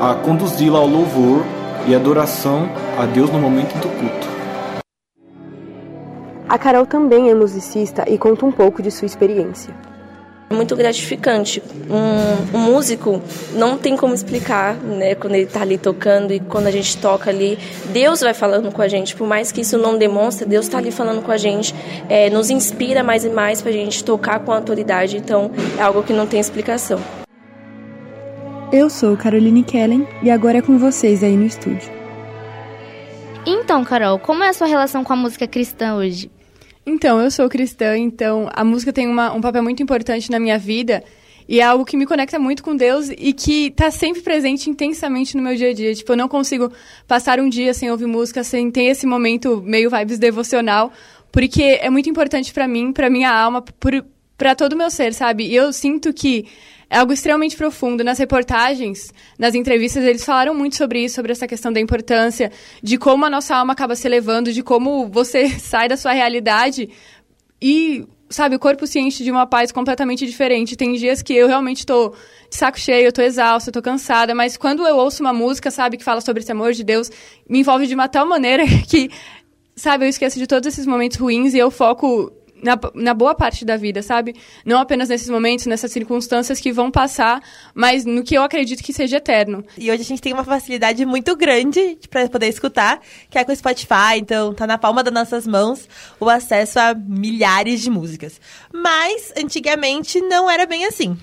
a 0.00 0.14
conduzi-la 0.14 0.78
ao 0.78 0.86
louvor 0.86 1.42
e 1.88 1.94
adoração 1.96 2.68
a 2.96 3.04
Deus 3.06 3.28
no 3.28 3.40
momento 3.40 3.74
do 3.80 3.88
culto. 3.88 4.28
A 6.48 6.56
Carol 6.56 6.86
também 6.86 7.28
é 7.28 7.34
musicista 7.34 8.04
e 8.08 8.16
conta 8.16 8.46
um 8.46 8.52
pouco 8.52 8.80
de 8.80 8.92
sua 8.92 9.06
experiência. 9.06 9.74
É 10.48 10.54
muito 10.54 10.76
gratificante. 10.76 11.60
Um, 11.90 12.56
um, 12.56 12.60
músico 12.60 13.20
não 13.52 13.76
tem 13.76 13.96
como 13.96 14.14
explicar, 14.14 14.76
né, 14.76 15.16
quando 15.16 15.34
ele 15.34 15.44
está 15.44 15.62
ali 15.62 15.76
tocando 15.76 16.32
e 16.32 16.38
quando 16.38 16.68
a 16.68 16.70
gente 16.70 16.96
toca 16.98 17.30
ali, 17.30 17.58
Deus 17.86 18.20
vai 18.20 18.32
falando 18.32 18.70
com 18.70 18.80
a 18.80 18.86
gente. 18.86 19.16
Por 19.16 19.26
mais 19.26 19.50
que 19.50 19.62
isso 19.62 19.76
não 19.76 19.98
demonstre, 19.98 20.46
Deus 20.46 20.66
está 20.66 20.78
ali 20.78 20.92
falando 20.92 21.20
com 21.20 21.32
a 21.32 21.36
gente, 21.36 21.74
é, 22.08 22.30
nos 22.30 22.48
inspira 22.48 23.02
mais 23.02 23.24
e 23.24 23.28
mais 23.28 23.60
para 23.60 23.70
a 23.70 23.74
gente 23.74 24.04
tocar 24.04 24.38
com 24.38 24.52
autoridade. 24.52 25.16
Então, 25.16 25.50
é 25.76 25.82
algo 25.82 26.04
que 26.04 26.12
não 26.12 26.28
tem 26.28 26.38
explicação. 26.38 27.00
Eu 28.72 28.88
sou 28.88 29.16
Caroline 29.16 29.64
Kellen 29.64 30.06
e 30.22 30.30
agora 30.30 30.58
é 30.58 30.62
com 30.62 30.78
vocês 30.78 31.24
aí 31.24 31.36
no 31.36 31.46
estúdio. 31.46 31.90
Então, 33.44 33.84
Carol, 33.84 34.18
como 34.18 34.44
é 34.44 34.48
a 34.48 34.52
sua 34.52 34.66
relação 34.66 35.02
com 35.02 35.12
a 35.12 35.16
música 35.16 35.46
cristã 35.46 35.94
hoje? 35.96 36.30
Então, 36.88 37.20
eu 37.20 37.32
sou 37.32 37.48
cristã, 37.48 37.98
então 37.98 38.48
a 38.52 38.62
música 38.62 38.92
tem 38.92 39.08
uma, 39.08 39.32
um 39.32 39.40
papel 39.40 39.60
muito 39.60 39.82
importante 39.82 40.30
na 40.30 40.38
minha 40.38 40.56
vida 40.56 41.02
e 41.48 41.58
é 41.58 41.64
algo 41.64 41.84
que 41.84 41.96
me 41.96 42.06
conecta 42.06 42.38
muito 42.38 42.62
com 42.62 42.76
Deus 42.76 43.08
e 43.10 43.32
que 43.32 43.66
está 43.66 43.90
sempre 43.90 44.22
presente 44.22 44.70
intensamente 44.70 45.36
no 45.36 45.42
meu 45.42 45.56
dia 45.56 45.70
a 45.70 45.72
dia. 45.74 45.92
Tipo, 45.94 46.12
eu 46.12 46.16
não 46.16 46.28
consigo 46.28 46.72
passar 47.06 47.40
um 47.40 47.48
dia 47.48 47.74
sem 47.74 47.90
ouvir 47.90 48.06
música, 48.06 48.44
sem 48.44 48.70
ter 48.70 48.84
esse 48.84 49.04
momento 49.04 49.60
meio 49.64 49.90
vibes 49.90 50.18
devocional, 50.18 50.92
porque 51.32 51.62
é 51.62 51.90
muito 51.90 52.08
importante 52.08 52.52
para 52.52 52.68
mim, 52.68 52.92
para 52.92 53.10
minha 53.10 53.32
alma, 53.32 53.64
para 54.38 54.54
todo 54.54 54.74
o 54.74 54.76
meu 54.76 54.90
ser, 54.90 55.12
sabe? 55.12 55.44
E 55.44 55.56
eu 55.56 55.72
sinto 55.72 56.12
que 56.12 56.46
é 56.88 56.98
algo 56.98 57.12
extremamente 57.12 57.56
profundo. 57.56 58.04
Nas 58.04 58.18
reportagens, 58.18 59.12
nas 59.38 59.54
entrevistas, 59.54 60.04
eles 60.04 60.24
falaram 60.24 60.54
muito 60.54 60.76
sobre 60.76 61.04
isso, 61.04 61.16
sobre 61.16 61.32
essa 61.32 61.46
questão 61.46 61.72
da 61.72 61.80
importância, 61.80 62.50
de 62.82 62.96
como 62.96 63.24
a 63.24 63.30
nossa 63.30 63.56
alma 63.56 63.72
acaba 63.72 63.96
se 63.96 64.06
elevando, 64.06 64.52
de 64.52 64.62
como 64.62 65.08
você 65.08 65.48
sai 65.58 65.88
da 65.88 65.96
sua 65.96 66.12
realidade 66.12 66.88
e, 67.60 68.06
sabe, 68.28 68.54
o 68.54 68.58
corpo 68.58 68.86
se 68.86 69.00
enche 69.00 69.24
de 69.24 69.30
uma 69.30 69.46
paz 69.46 69.72
completamente 69.72 70.26
diferente. 70.26 70.76
Tem 70.76 70.92
dias 70.94 71.22
que 71.22 71.34
eu 71.34 71.48
realmente 71.48 71.78
estou 71.78 72.14
de 72.48 72.56
saco 72.56 72.78
cheio, 72.78 73.04
eu 73.04 73.08
estou 73.08 73.24
exausta, 73.24 73.72
eu 73.74 73.82
cansada, 73.82 74.34
mas 74.34 74.56
quando 74.56 74.86
eu 74.86 74.96
ouço 74.96 75.22
uma 75.22 75.32
música, 75.32 75.70
sabe, 75.70 75.96
que 75.96 76.04
fala 76.04 76.20
sobre 76.20 76.42
esse 76.42 76.52
amor 76.52 76.72
de 76.72 76.84
Deus, 76.84 77.10
me 77.48 77.60
envolve 77.60 77.86
de 77.86 77.94
uma 77.94 78.08
tal 78.08 78.26
maneira 78.26 78.64
que, 78.88 79.10
sabe, 79.74 80.04
eu 80.04 80.08
esqueço 80.08 80.38
de 80.38 80.46
todos 80.46 80.66
esses 80.68 80.86
momentos 80.86 81.16
ruins 81.16 81.54
e 81.54 81.58
eu 81.58 81.70
foco 81.70 82.32
na, 82.66 82.78
na 82.94 83.14
boa 83.14 83.34
parte 83.34 83.64
da 83.64 83.76
vida, 83.76 84.02
sabe? 84.02 84.34
Não 84.64 84.78
apenas 84.78 85.08
nesses 85.08 85.30
momentos, 85.30 85.66
nessas 85.66 85.92
circunstâncias 85.92 86.60
que 86.60 86.72
vão 86.72 86.90
passar, 86.90 87.40
mas 87.72 88.04
no 88.04 88.22
que 88.24 88.34
eu 88.34 88.42
acredito 88.42 88.82
que 88.82 88.92
seja 88.92 89.18
eterno. 89.18 89.64
E 89.78 89.90
hoje 89.90 90.02
a 90.02 90.04
gente 90.04 90.20
tem 90.20 90.32
uma 90.32 90.44
facilidade 90.44 91.06
muito 91.06 91.34
grande 91.36 91.98
para 92.10 92.28
poder 92.28 92.48
escutar, 92.48 93.00
que 93.30 93.38
é 93.38 93.44
com 93.44 93.52
o 93.52 93.56
Spotify, 93.56 94.18
então 94.18 94.52
tá 94.52 94.66
na 94.66 94.76
palma 94.76 95.02
das 95.02 95.14
nossas 95.14 95.46
mãos 95.46 95.88
o 96.18 96.28
acesso 96.28 96.78
a 96.80 96.94
milhares 96.94 97.80
de 97.80 97.88
músicas. 97.88 98.40
Mas 98.72 99.32
antigamente 99.36 100.20
não 100.20 100.50
era 100.50 100.66
bem 100.66 100.84
assim. 100.84 101.16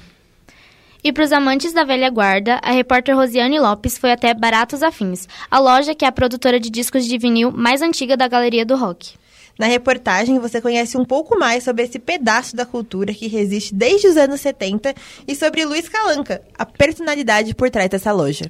E 1.04 1.12
para 1.12 1.26
os 1.26 1.34
amantes 1.34 1.74
da 1.74 1.84
velha 1.84 2.10
guarda, 2.10 2.62
a 2.64 2.72
repórter 2.72 3.14
Rosiane 3.14 3.60
Lopes 3.60 3.98
foi 3.98 4.14
até 4.14 4.34
Baratos 4.34 4.82
Afins, 4.82 5.28
a 5.52 5.60
loja 5.60 5.94
que 5.94 6.06
é 6.06 6.08
a 6.08 6.14
produtora 6.14 6.58
de 6.58 6.70
discos 6.70 7.06
de 7.06 7.18
vinil 7.18 7.52
mais 7.52 7.82
antiga 7.82 8.16
da 8.16 8.30
galeria 8.30 8.66
do 8.66 8.78
rock. 8.78 9.22
Na 9.58 9.68
reportagem, 9.68 10.40
você 10.40 10.60
conhece 10.60 10.98
um 10.98 11.06
pouco 11.06 11.38
mais 11.38 11.64
sobre 11.64 11.84
esse 11.84 12.00
pedaço 12.00 12.56
da 12.56 12.66
cultura 12.66 13.14
que 13.14 13.28
resiste 13.28 13.74
desde 13.74 14.08
os 14.08 14.18
anos 14.18 14.42
70 14.42 14.94
e 15.28 15.36
sobre 15.36 15.64
Luiz 15.64 15.88
Calanca, 15.88 16.42
a 16.58 16.66
personalidade 16.66 17.54
por 17.54 17.70
trás 17.70 17.90
dessa 17.90 18.12
loja. 18.12 18.50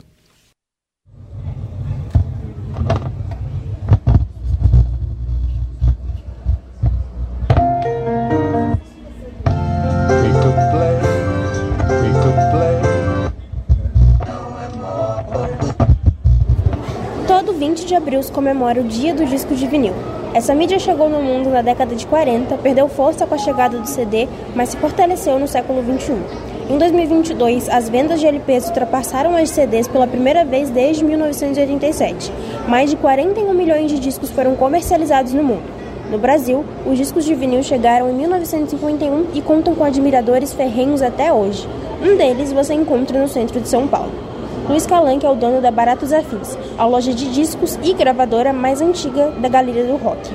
20 17.63 17.85
de 17.85 17.95
abril 17.95 18.21
se 18.21 18.29
comemora 18.29 18.81
o 18.81 18.83
Dia 18.83 19.13
do 19.13 19.25
Disco 19.25 19.55
de 19.55 19.65
Vinil. 19.65 19.93
Essa 20.33 20.53
mídia 20.53 20.77
chegou 20.77 21.07
no 21.07 21.21
mundo 21.21 21.49
na 21.49 21.61
década 21.61 21.95
de 21.95 22.05
40, 22.05 22.57
perdeu 22.57 22.89
força 22.89 23.25
com 23.25 23.35
a 23.35 23.37
chegada 23.37 23.77
do 23.77 23.87
CD, 23.87 24.27
mas 24.53 24.67
se 24.67 24.75
fortaleceu 24.75 25.39
no 25.39 25.47
século 25.47 25.81
21. 25.81 26.17
Em 26.69 26.77
2022, 26.77 27.69
as 27.69 27.87
vendas 27.87 28.19
de 28.19 28.27
LPs 28.27 28.67
ultrapassaram 28.67 29.37
as 29.37 29.49
CDs 29.49 29.87
pela 29.87 30.05
primeira 30.05 30.43
vez 30.43 30.69
desde 30.69 31.05
1987. 31.05 32.33
Mais 32.67 32.89
de 32.89 32.97
41 32.97 33.53
milhões 33.53 33.89
de 33.89 33.97
discos 33.97 34.29
foram 34.29 34.57
comercializados 34.57 35.31
no 35.31 35.41
mundo. 35.41 35.63
No 36.11 36.17
Brasil, 36.17 36.65
os 36.85 36.97
discos 36.97 37.23
de 37.23 37.33
vinil 37.33 37.63
chegaram 37.63 38.09
em 38.09 38.13
1951 38.13 39.27
e 39.33 39.41
contam 39.41 39.73
com 39.73 39.85
admiradores 39.85 40.53
ferrenhos 40.53 41.01
até 41.01 41.31
hoje. 41.31 41.65
Um 42.01 42.17
deles 42.17 42.51
você 42.51 42.73
encontra 42.73 43.17
no 43.17 43.29
centro 43.29 43.61
de 43.61 43.69
São 43.69 43.87
Paulo. 43.87 44.32
Luiz 44.67 44.85
Calanque 44.85 45.25
é 45.25 45.29
o 45.29 45.35
dono 45.35 45.61
da 45.61 45.69
Baratos 45.69 46.13
Afins, 46.13 46.57
a 46.77 46.85
loja 46.85 47.13
de 47.13 47.29
discos 47.33 47.77
e 47.83 47.93
gravadora 47.93 48.53
mais 48.53 48.81
antiga 48.81 49.29
da 49.31 49.49
galeria 49.49 49.83
do 49.83 49.97
rock. 49.97 50.29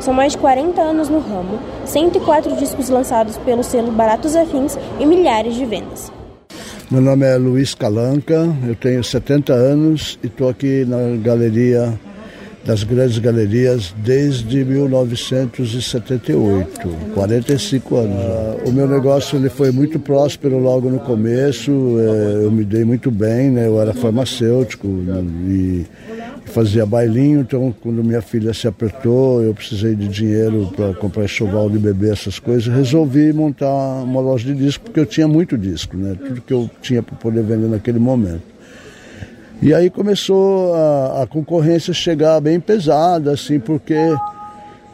São 0.00 0.14
mais 0.14 0.32
de 0.32 0.38
40 0.38 0.80
anos 0.80 1.10
no 1.10 1.18
ramo, 1.18 1.58
104 1.84 2.56
discos 2.56 2.88
lançados 2.88 3.36
pelo 3.38 3.62
selo 3.62 3.92
Baratos 3.92 4.34
Afins 4.34 4.78
e 4.98 5.04
milhares 5.04 5.54
de 5.54 5.66
vendas. 5.66 6.10
Meu 6.90 7.02
nome 7.02 7.26
é 7.26 7.36
Luiz 7.36 7.74
Calanca, 7.74 8.48
eu 8.66 8.74
tenho 8.74 9.04
70 9.04 9.52
anos 9.52 10.18
e 10.22 10.26
estou 10.26 10.48
aqui 10.48 10.84
na 10.86 11.16
galeria 11.22 11.92
das 12.66 12.82
grandes 12.82 13.18
galerias 13.18 13.94
desde 14.04 14.62
1978, 14.64 16.88
45 17.14 17.96
anos. 17.96 18.16
O 18.66 18.72
meu 18.72 18.88
negócio 18.88 19.38
ele 19.38 19.48
foi 19.48 19.70
muito 19.70 20.00
próspero 20.00 20.58
logo 20.58 20.90
no 20.90 20.98
começo, 20.98 21.70
é, 21.70 22.44
eu 22.44 22.50
me 22.50 22.64
dei 22.64 22.84
muito 22.84 23.08
bem, 23.10 23.50
né? 23.50 23.68
eu 23.68 23.80
era 23.80 23.94
farmacêutico 23.94 24.88
e 25.48 25.86
fazia 26.46 26.84
bailinho, 26.84 27.40
então 27.40 27.72
quando 27.80 28.02
minha 28.02 28.22
filha 28.22 28.52
se 28.52 28.66
apertou, 28.66 29.40
eu 29.42 29.54
precisei 29.54 29.94
de 29.94 30.08
dinheiro 30.08 30.68
para 30.74 30.92
comprar 30.94 31.22
enxoval 31.24 31.70
de 31.70 31.78
bebê, 31.78 32.10
essas 32.10 32.40
coisas, 32.40 32.66
resolvi 32.74 33.32
montar 33.32 34.02
uma 34.02 34.20
loja 34.20 34.52
de 34.52 34.54
disco, 34.54 34.86
porque 34.86 34.98
eu 34.98 35.06
tinha 35.06 35.28
muito 35.28 35.56
disco, 35.56 35.96
né? 35.96 36.16
tudo 36.18 36.40
que 36.40 36.52
eu 36.52 36.68
tinha 36.82 37.00
para 37.02 37.14
poder 37.16 37.44
vender 37.44 37.68
naquele 37.68 38.00
momento. 38.00 38.55
E 39.62 39.72
aí 39.72 39.88
começou 39.88 40.74
a, 40.74 41.22
a 41.22 41.26
concorrência 41.26 41.92
chegar 41.92 42.40
bem 42.40 42.60
pesada, 42.60 43.32
assim, 43.32 43.58
porque 43.58 43.94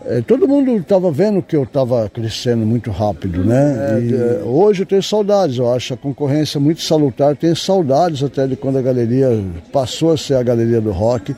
é, 0.04 0.20
todo 0.20 0.48
mundo 0.48 0.76
estava 0.76 1.10
vendo 1.10 1.42
que 1.42 1.54
eu 1.54 1.64
estava 1.64 2.08
crescendo 2.08 2.64
muito 2.64 2.90
rápido, 2.90 3.44
né? 3.44 4.00
E, 4.02 4.14
é, 4.14 4.42
hoje 4.44 4.82
eu 4.82 4.86
tenho 4.86 5.02
saudades, 5.02 5.58
eu 5.58 5.72
acho 5.72 5.94
a 5.94 5.96
concorrência 5.96 6.58
muito 6.58 6.80
salutar, 6.80 7.36
tenho 7.36 7.54
saudades 7.56 8.22
até 8.22 8.46
de 8.46 8.56
quando 8.56 8.78
a 8.78 8.82
galeria 8.82 9.28
passou 9.72 10.12
a 10.12 10.16
ser 10.16 10.34
a 10.34 10.42
galeria 10.42 10.80
do 10.80 10.90
rock, 10.90 11.34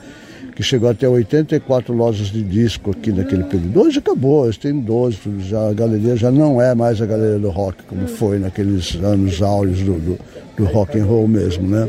que 0.54 0.62
chegou 0.62 0.88
até 0.88 1.08
84 1.08 1.92
lojas 1.92 2.28
de 2.28 2.42
disco 2.42 2.92
aqui 2.92 3.10
naquele 3.10 3.44
período. 3.44 3.80
Hoje 3.80 3.98
acabou, 3.98 4.42
hoje 4.42 4.58
tem 4.58 4.78
12, 4.78 5.18
já, 5.40 5.68
a 5.68 5.72
galeria 5.72 6.14
já 6.14 6.30
não 6.30 6.62
é 6.62 6.74
mais 6.74 7.02
a 7.02 7.06
galeria 7.06 7.38
do 7.38 7.50
rock, 7.50 7.82
como 7.84 8.06
foi 8.06 8.38
naqueles 8.38 8.94
anos 9.02 9.42
áureos 9.42 9.80
do, 9.80 9.94
do, 9.94 10.18
do 10.56 10.64
rock 10.66 10.98
and 10.98 11.04
roll 11.04 11.26
mesmo, 11.26 11.66
né? 11.66 11.88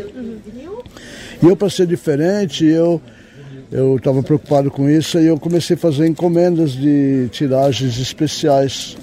E 1.45 1.47
eu, 1.47 1.55
para 1.55 1.69
ser 1.69 1.85
diferente, 1.85 2.65
eu 2.65 2.99
eu 3.71 3.97
estava 3.97 4.23
preocupado 4.23 4.71
com 4.71 4.89
isso 4.89 5.19
e 5.19 5.27
eu 5.27 5.39
comecei 5.39 5.75
a 5.75 5.79
fazer 5.79 6.07
encomendas 6.07 6.71
de 6.71 7.27
tiragens 7.31 7.99
especiais, 7.99 8.95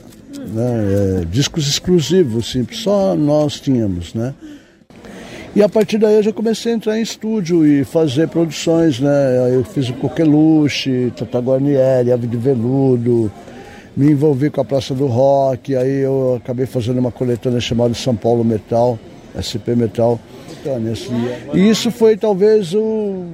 né, 0.49 1.21
é, 1.21 1.25
discos 1.25 1.69
exclusivos, 1.69 2.49
assim, 2.49 2.67
só 2.73 3.15
nós 3.15 3.61
tínhamos, 3.61 4.15
né? 4.15 4.35
E 5.55 5.63
a 5.63 5.69
partir 5.69 5.99
daí 5.99 6.15
eu 6.15 6.23
já 6.23 6.33
comecei 6.33 6.73
a 6.73 6.75
entrar 6.75 6.99
em 6.99 7.03
estúdio 7.03 7.67
e 7.67 7.85
fazer 7.85 8.27
produções, 8.29 8.99
né? 8.99 9.55
Eu 9.55 9.63
fiz 9.63 9.91
o 9.91 9.95
Coqueluche, 9.95 11.13
Tata 11.15 11.39
Guarnieri, 11.39 12.11
Ave 12.11 12.27
de 12.27 12.37
Veludo, 12.37 13.31
me 13.97 14.11
envolvi 14.11 14.49
com 14.49 14.61
a 14.61 14.65
Praça 14.65 14.95
do 14.95 15.07
Rock, 15.07 15.77
aí 15.77 16.01
eu 16.01 16.41
acabei 16.43 16.67
fazendo 16.67 16.99
uma 16.99 17.13
coletânea 17.13 17.61
chamada 17.61 17.95
São 17.95 18.17
Paulo 18.17 18.43
Metal, 18.43 18.99
SP 19.37 19.77
Metal. 19.77 20.19
E 21.55 21.69
isso 21.69 21.91
foi 21.91 22.17
talvez 22.17 22.75
o, 22.75 23.25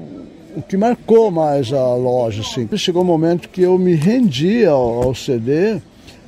o 0.57 0.62
que 0.67 0.77
marcou 0.77 1.31
mais 1.31 1.73
a 1.73 1.95
loja. 1.95 2.43
Assim. 2.43 2.69
Chegou 2.77 3.03
um 3.03 3.07
momento 3.07 3.49
que 3.49 3.62
eu 3.62 3.79
me 3.79 3.95
rendi 3.95 4.64
ao, 4.64 5.03
ao 5.03 5.14
CD, 5.14 5.79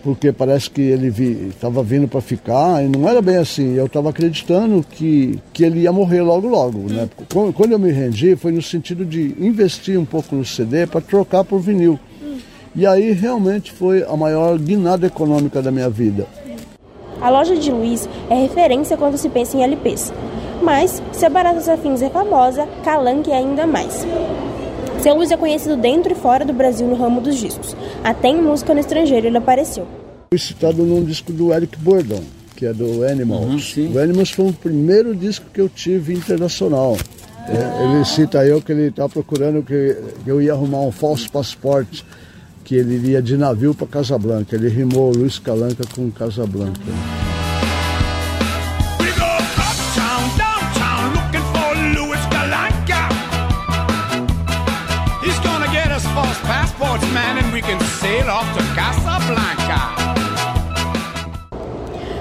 porque 0.03 0.33
parece 0.33 0.71
que 0.71 0.81
ele 0.81 1.09
estava 1.49 1.83
vi, 1.83 1.97
vindo 1.97 2.09
para 2.09 2.21
ficar, 2.21 2.85
e 2.85 2.89
não 2.89 3.09
era 3.09 3.21
bem 3.21 3.37
assim. 3.37 3.75
Eu 3.75 3.87
estava 3.87 4.11
acreditando 4.11 4.85
que, 4.89 5.39
que 5.53 5.65
ele 5.65 5.81
ia 5.81 5.93
morrer 5.93 6.23
logo, 6.23 6.49
logo. 6.49 6.79
Né? 6.93 7.09
Quando 7.55 7.73
eu 7.73 7.79
me 7.79 7.91
rendi, 7.91 8.37
foi 8.37 8.53
no 8.53 8.63
sentido 8.63 9.05
de 9.05 9.35
investir 9.39 9.99
um 9.99 10.05
pouco 10.05 10.35
no 10.35 10.45
CD 10.45 10.87
para 10.87 11.01
trocar 11.01 11.45
por 11.45 11.61
vinil. 11.61 11.99
E 12.75 12.87
aí 12.87 13.11
realmente 13.11 13.73
foi 13.73 14.05
a 14.05 14.17
maior 14.17 14.57
guinada 14.59 15.07
econômica 15.07 15.61
da 15.61 15.73
minha 15.73 15.91
vida. 15.91 16.27
A 17.21 17.29
loja 17.29 17.57
de 17.57 17.71
Luiz 17.71 18.09
é 18.31 18.35
referência 18.35 18.97
quando 18.97 19.19
se 19.19 19.29
pensa 19.29 19.57
em 19.57 19.63
LPs. 19.63 20.13
Mas, 20.62 21.03
se 21.12 21.25
a 21.25 21.31
Baratas 21.31 21.68
Afins 21.68 22.03
é 22.03 22.11
famosa, 22.11 22.66
Calanque 22.85 23.31
é 23.31 23.37
ainda 23.37 23.66
mais. 23.66 24.07
Seu 25.03 25.14
Luiz 25.14 25.31
é 25.31 25.37
conhecido 25.37 25.77
dentro 25.77 26.12
e 26.12 26.14
fora 26.14 26.44
do 26.44 26.53
Brasil 26.53 26.87
no 26.87 26.94
ramo 26.94 27.20
dos 27.20 27.37
discos. 27.38 27.75
Até 28.05 28.29
em 28.29 28.42
música 28.42 28.75
no 28.75 28.81
estrangeiro 28.81 29.27
ele 29.27 29.38
apareceu. 29.38 29.87
Fui 30.31 30.38
citado 30.38 30.83
num 30.83 31.03
disco 31.03 31.33
do 31.33 31.53
Eric 31.55 31.79
Burdon, 31.79 32.23
que 32.55 32.66
é 32.66 32.73
do 32.73 33.05
Animals. 33.05 33.77
Uhum, 33.77 33.94
o 33.94 33.99
Animals 33.99 34.31
foi 34.31 34.51
o 34.51 34.53
primeiro 34.53 35.16
disco 35.16 35.46
que 35.53 35.61
eu 35.61 35.68
tive 35.68 36.12
internacional. 36.12 36.96
É, 37.49 37.85
ele 37.85 38.05
cita 38.05 38.44
eu 38.44 38.61
que 38.61 38.70
ele 38.70 38.88
está 38.88 39.09
procurando 39.09 39.62
que 39.62 39.96
eu 40.27 40.42
ia 40.42 40.53
arrumar 40.53 40.83
um 40.83 40.92
falso 40.92 41.31
passaporte, 41.31 42.05
que 42.62 42.75
ele 42.75 42.94
iria 42.94 43.23
de 43.23 43.37
navio 43.38 43.75
para 43.75 43.87
Casablanca. 43.87 44.55
Ele 44.55 44.68
rimou 44.68 45.11
Luiz 45.11 45.38
Calanca 45.38 45.83
com 45.94 46.11
Casablanca. 46.11 46.81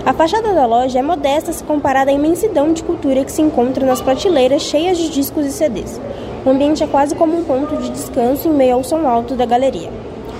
A 0.05 0.13
fachada 0.13 0.53
da 0.53 0.65
loja 0.65 0.99
é 0.99 1.01
modesta 1.01 1.53
se 1.53 1.63
comparada 1.63 2.09
à 2.09 2.13
imensidão 2.13 2.73
de 2.73 2.83
cultura 2.83 3.23
que 3.23 3.31
se 3.31 3.41
encontra 3.41 3.85
nas 3.85 4.01
prateleiras 4.01 4.63
cheias 4.63 4.97
de 4.97 5.09
discos 5.09 5.45
e 5.45 5.51
CDs. 5.51 5.99
O 6.45 6.49
ambiente 6.49 6.83
é 6.83 6.87
quase 6.87 7.13
como 7.15 7.37
um 7.37 7.43
ponto 7.43 7.77
de 7.77 7.89
descanso 7.89 8.47
em 8.47 8.53
meio 8.53 8.75
ao 8.75 8.83
som 8.83 9.07
alto 9.07 9.35
da 9.35 9.45
galeria. 9.45 9.91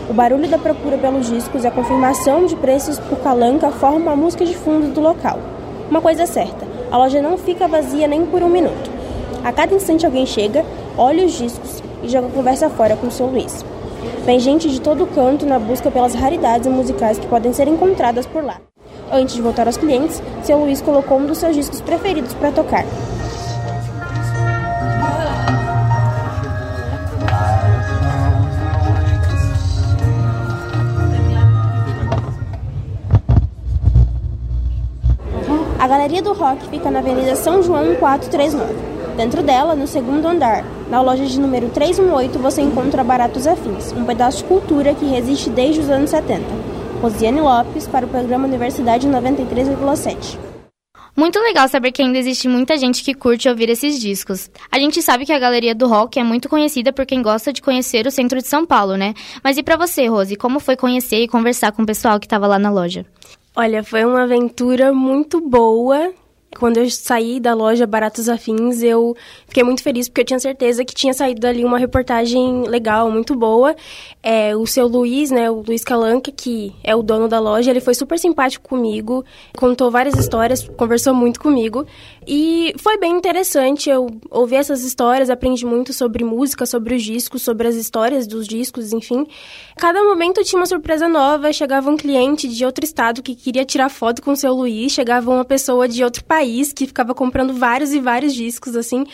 O 0.09 0.13
barulho 0.13 0.47
da 0.47 0.57
procura 0.57 0.97
pelos 0.97 1.27
discos 1.27 1.63
e 1.63 1.67
a 1.67 1.71
confirmação 1.71 2.45
de 2.45 2.55
preços 2.55 2.97
por 2.97 3.19
calanca 3.19 3.69
formam 3.69 4.13
a 4.13 4.15
música 4.15 4.45
de 4.45 4.55
fundo 4.55 4.93
do 4.93 5.01
local. 5.01 5.39
Uma 5.89 6.01
coisa 6.01 6.23
é 6.23 6.25
certa, 6.25 6.65
a 6.91 6.97
loja 6.97 7.21
não 7.21 7.37
fica 7.37 7.67
vazia 7.67 8.07
nem 8.07 8.25
por 8.25 8.41
um 8.41 8.49
minuto. 8.49 8.89
A 9.43 9.51
cada 9.51 9.75
instante 9.75 10.05
alguém 10.05 10.25
chega, 10.25 10.65
olha 10.97 11.25
os 11.25 11.33
discos 11.33 11.83
e 12.01 12.09
joga 12.09 12.27
a 12.27 12.31
conversa 12.31 12.69
fora 12.69 12.95
com 12.95 13.07
o 13.07 13.11
seu 13.11 13.27
Luiz. 13.27 13.63
Vem 14.25 14.39
gente 14.39 14.69
de 14.69 14.79
todo 14.79 15.07
canto 15.07 15.45
na 15.45 15.57
busca 15.57 15.89
pelas 15.89 16.13
raridades 16.13 16.67
musicais 16.67 17.17
que 17.17 17.27
podem 17.27 17.53
ser 17.53 17.67
encontradas 17.67 18.25
por 18.25 18.43
lá. 18.43 18.61
Antes 19.11 19.35
de 19.35 19.41
voltar 19.41 19.65
aos 19.67 19.77
clientes, 19.77 20.21
seu 20.43 20.59
Luiz 20.59 20.81
colocou 20.81 21.17
um 21.17 21.25
dos 21.25 21.39
seus 21.39 21.55
discos 21.55 21.81
preferidos 21.81 22.33
para 22.33 22.51
tocar. 22.51 22.85
A 35.79 35.87
Galeria 35.87 36.21
do 36.21 36.33
Rock 36.33 36.67
fica 36.67 36.91
na 36.91 36.99
Avenida 36.99 37.35
São 37.37 37.63
João 37.63 37.95
439. 37.95 38.98
Dentro 39.19 39.43
dela, 39.43 39.75
no 39.75 39.85
segundo 39.85 40.25
andar, 40.29 40.63
na 40.89 41.01
loja 41.01 41.25
de 41.25 41.37
número 41.37 41.67
318, 41.71 42.39
você 42.39 42.61
encontra 42.61 43.03
Baratos 43.03 43.45
Afins, 43.45 43.91
um 43.91 44.05
pedaço 44.05 44.37
de 44.37 44.43
cultura 44.45 44.95
que 44.95 45.03
resiste 45.03 45.49
desde 45.49 45.81
os 45.81 45.89
anos 45.89 46.11
70. 46.11 46.45
Rosiane 47.01 47.41
Lopes, 47.41 47.85
para 47.85 48.05
o 48.05 48.09
programa 48.09 48.47
Universidade 48.47 49.09
93,7. 49.09 50.39
Muito 51.17 51.37
legal 51.37 51.67
saber 51.67 51.91
que 51.91 52.01
ainda 52.01 52.17
existe 52.17 52.47
muita 52.47 52.77
gente 52.77 53.03
que 53.03 53.13
curte 53.13 53.49
ouvir 53.49 53.67
esses 53.67 53.99
discos. 53.99 54.49
A 54.71 54.79
gente 54.79 55.01
sabe 55.01 55.25
que 55.25 55.33
a 55.33 55.39
Galeria 55.39 55.75
do 55.75 55.85
Rock 55.85 56.17
é 56.17 56.23
muito 56.23 56.47
conhecida 56.47 56.93
por 56.93 57.05
quem 57.05 57.21
gosta 57.21 57.51
de 57.51 57.61
conhecer 57.61 58.07
o 58.07 58.11
centro 58.11 58.37
de 58.37 58.47
São 58.47 58.65
Paulo, 58.65 58.95
né? 58.95 59.13
Mas 59.43 59.57
e 59.57 59.63
para 59.63 59.75
você, 59.75 60.07
Rose, 60.07 60.37
como 60.37 60.61
foi 60.61 60.77
conhecer 60.77 61.17
e 61.17 61.27
conversar 61.27 61.73
com 61.73 61.83
o 61.83 61.85
pessoal 61.85 62.21
que 62.21 62.25
estava 62.25 62.47
lá 62.47 62.57
na 62.57 62.71
loja? 62.71 63.05
Olha, 63.53 63.83
foi 63.83 64.05
uma 64.05 64.23
aventura 64.23 64.93
muito 64.93 65.41
boa 65.41 66.13
quando 66.57 66.77
eu 66.77 66.89
saí 66.89 67.39
da 67.39 67.53
loja 67.53 67.85
Baratos 67.85 68.27
Afins, 68.27 68.81
eu 68.81 69.15
fiquei 69.47 69.63
muito 69.63 69.83
feliz 69.83 70.09
porque 70.09 70.21
eu 70.21 70.25
tinha 70.25 70.39
certeza 70.39 70.83
que 70.83 70.95
tinha 70.95 71.13
saído 71.13 71.41
dali 71.41 71.63
uma 71.63 71.77
reportagem 71.77 72.63
legal, 72.67 73.11
muito 73.11 73.35
boa. 73.35 73.75
É, 74.23 74.55
o 74.55 74.65
seu 74.65 74.87
Luiz, 74.87 75.29
né, 75.29 75.49
o 75.49 75.61
Luiz 75.61 75.83
Calanca, 75.83 76.31
que 76.31 76.73
é 76.83 76.95
o 76.95 77.03
dono 77.03 77.27
da 77.27 77.39
loja, 77.39 77.69
ele 77.69 77.79
foi 77.79 77.93
super 77.93 78.17
simpático 78.17 78.67
comigo, 78.67 79.23
contou 79.57 79.91
várias 79.91 80.15
histórias, 80.15 80.67
conversou 80.75 81.13
muito 81.13 81.39
comigo. 81.39 81.85
E 82.27 82.73
foi 82.77 82.97
bem 82.97 83.15
interessante 83.15 83.89
eu 83.89 84.07
ouvir 84.29 84.57
essas 84.57 84.83
histórias, 84.83 85.29
aprendi 85.29 85.65
muito 85.65 85.93
sobre 85.93 86.23
música, 86.23 86.65
sobre 86.65 86.95
os 86.95 87.03
discos, 87.03 87.41
sobre 87.41 87.67
as 87.67 87.75
histórias 87.75 88.27
dos 88.27 88.47
discos, 88.47 88.91
enfim. 88.91 89.25
Cada 89.77 90.03
momento 90.03 90.43
tinha 90.43 90.59
uma 90.59 90.65
surpresa 90.65 91.07
nova, 91.07 91.53
chegava 91.53 91.89
um 91.89 91.97
cliente 91.97 92.47
de 92.47 92.65
outro 92.65 92.83
estado 92.83 93.23
que 93.23 93.35
queria 93.35 93.65
tirar 93.65 93.89
foto 93.89 94.21
com 94.21 94.31
o 94.31 94.35
seu 94.35 94.53
Luiz, 94.53 94.91
chegava 94.91 95.31
uma 95.31 95.45
pessoa 95.45 95.87
de 95.87 96.03
outro 96.03 96.23
país 96.39 96.71
que 96.71 96.87
ficava 96.87 97.13
comprando 97.13 97.53
vários 97.53 97.93
e 97.93 97.99
vários 97.99 98.33
discos, 98.33 98.75
assim. 98.75 99.05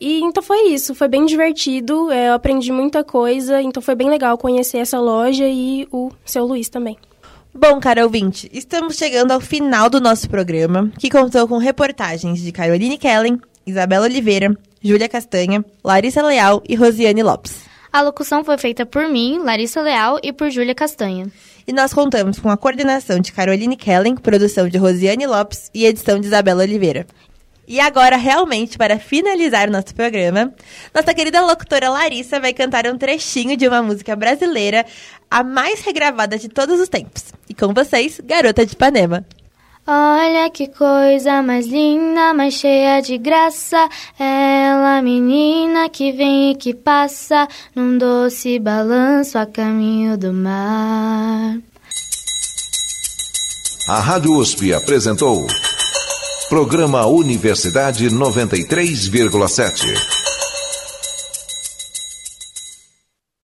E 0.00 0.20
então 0.20 0.42
foi 0.42 0.68
isso, 0.68 0.94
foi 0.94 1.06
bem 1.06 1.24
divertido, 1.24 2.10
é, 2.10 2.28
eu 2.28 2.34
aprendi 2.34 2.72
muita 2.72 3.04
coisa, 3.04 3.62
então 3.62 3.80
foi 3.80 3.94
bem 3.94 4.10
legal 4.10 4.36
conhecer 4.36 4.78
essa 4.78 4.98
loja 4.98 5.46
e 5.46 5.86
o 5.92 6.10
seu 6.24 6.44
Luiz 6.44 6.68
também. 6.68 6.98
Bom, 7.54 7.78
cara 7.78 8.02
ouvinte, 8.02 8.50
estamos 8.52 8.96
chegando 8.96 9.30
ao 9.30 9.40
final 9.40 9.88
do 9.88 10.00
nosso 10.00 10.28
programa, 10.28 10.90
que 10.98 11.08
contou 11.08 11.46
com 11.46 11.58
reportagens 11.58 12.42
de 12.42 12.50
Caroline 12.50 12.98
Kellen, 12.98 13.40
Isabela 13.64 14.06
Oliveira, 14.06 14.52
Júlia 14.82 15.08
Castanha, 15.08 15.64
Larissa 15.84 16.20
Leal 16.20 16.60
e 16.68 16.74
Rosiane 16.74 17.22
Lopes. 17.22 17.62
A 17.92 18.02
locução 18.02 18.42
foi 18.42 18.58
feita 18.58 18.84
por 18.84 19.08
mim, 19.08 19.38
Larissa 19.38 19.80
Leal, 19.80 20.18
e 20.20 20.32
por 20.32 20.50
Júlia 20.50 20.74
Castanha. 20.74 21.28
E 21.66 21.72
nós 21.72 21.94
contamos 21.94 22.38
com 22.38 22.50
a 22.50 22.56
coordenação 22.56 23.18
de 23.18 23.32
Caroline 23.32 23.76
Kellen, 23.76 24.16
produção 24.16 24.68
de 24.68 24.76
Rosiane 24.76 25.26
Lopes 25.26 25.70
e 25.72 25.86
edição 25.86 26.20
de 26.20 26.26
Isabela 26.26 26.62
Oliveira. 26.62 27.06
E 27.66 27.80
agora, 27.80 28.16
realmente, 28.16 28.76
para 28.76 28.98
finalizar 28.98 29.68
o 29.68 29.72
nosso 29.72 29.94
programa, 29.94 30.52
nossa 30.94 31.14
querida 31.14 31.40
locutora 31.40 31.88
Larissa 31.88 32.38
vai 32.38 32.52
cantar 32.52 32.86
um 32.86 32.98
trechinho 32.98 33.56
de 33.56 33.66
uma 33.66 33.82
música 33.82 34.14
brasileira, 34.14 34.84
a 35.30 35.42
mais 35.42 35.80
regravada 35.80 36.38
de 36.38 36.50
todos 36.50 36.78
os 36.78 36.88
tempos. 36.88 37.32
E 37.48 37.54
com 37.54 37.72
vocês, 37.72 38.20
Garota 38.22 38.66
de 38.66 38.74
Ipanema. 38.74 39.24
Olha 39.86 40.48
que 40.48 40.66
coisa 40.66 41.42
mais 41.42 41.66
linda, 41.66 42.32
mais 42.32 42.54
cheia 42.54 43.02
de 43.02 43.18
graça. 43.18 43.86
Ela, 44.18 45.02
menina 45.02 45.90
que 45.90 46.10
vem 46.10 46.52
e 46.52 46.54
que 46.54 46.72
passa 46.72 47.46
num 47.76 47.98
doce 47.98 48.58
balanço 48.58 49.36
a 49.36 49.44
caminho 49.44 50.16
do 50.16 50.32
mar. 50.32 51.58
A 53.86 54.00
Rádio 54.00 54.38
USP 54.38 54.72
apresentou. 54.72 55.46
Programa 56.48 57.06
Universidade 57.06 58.08
93,7. 58.08 60.23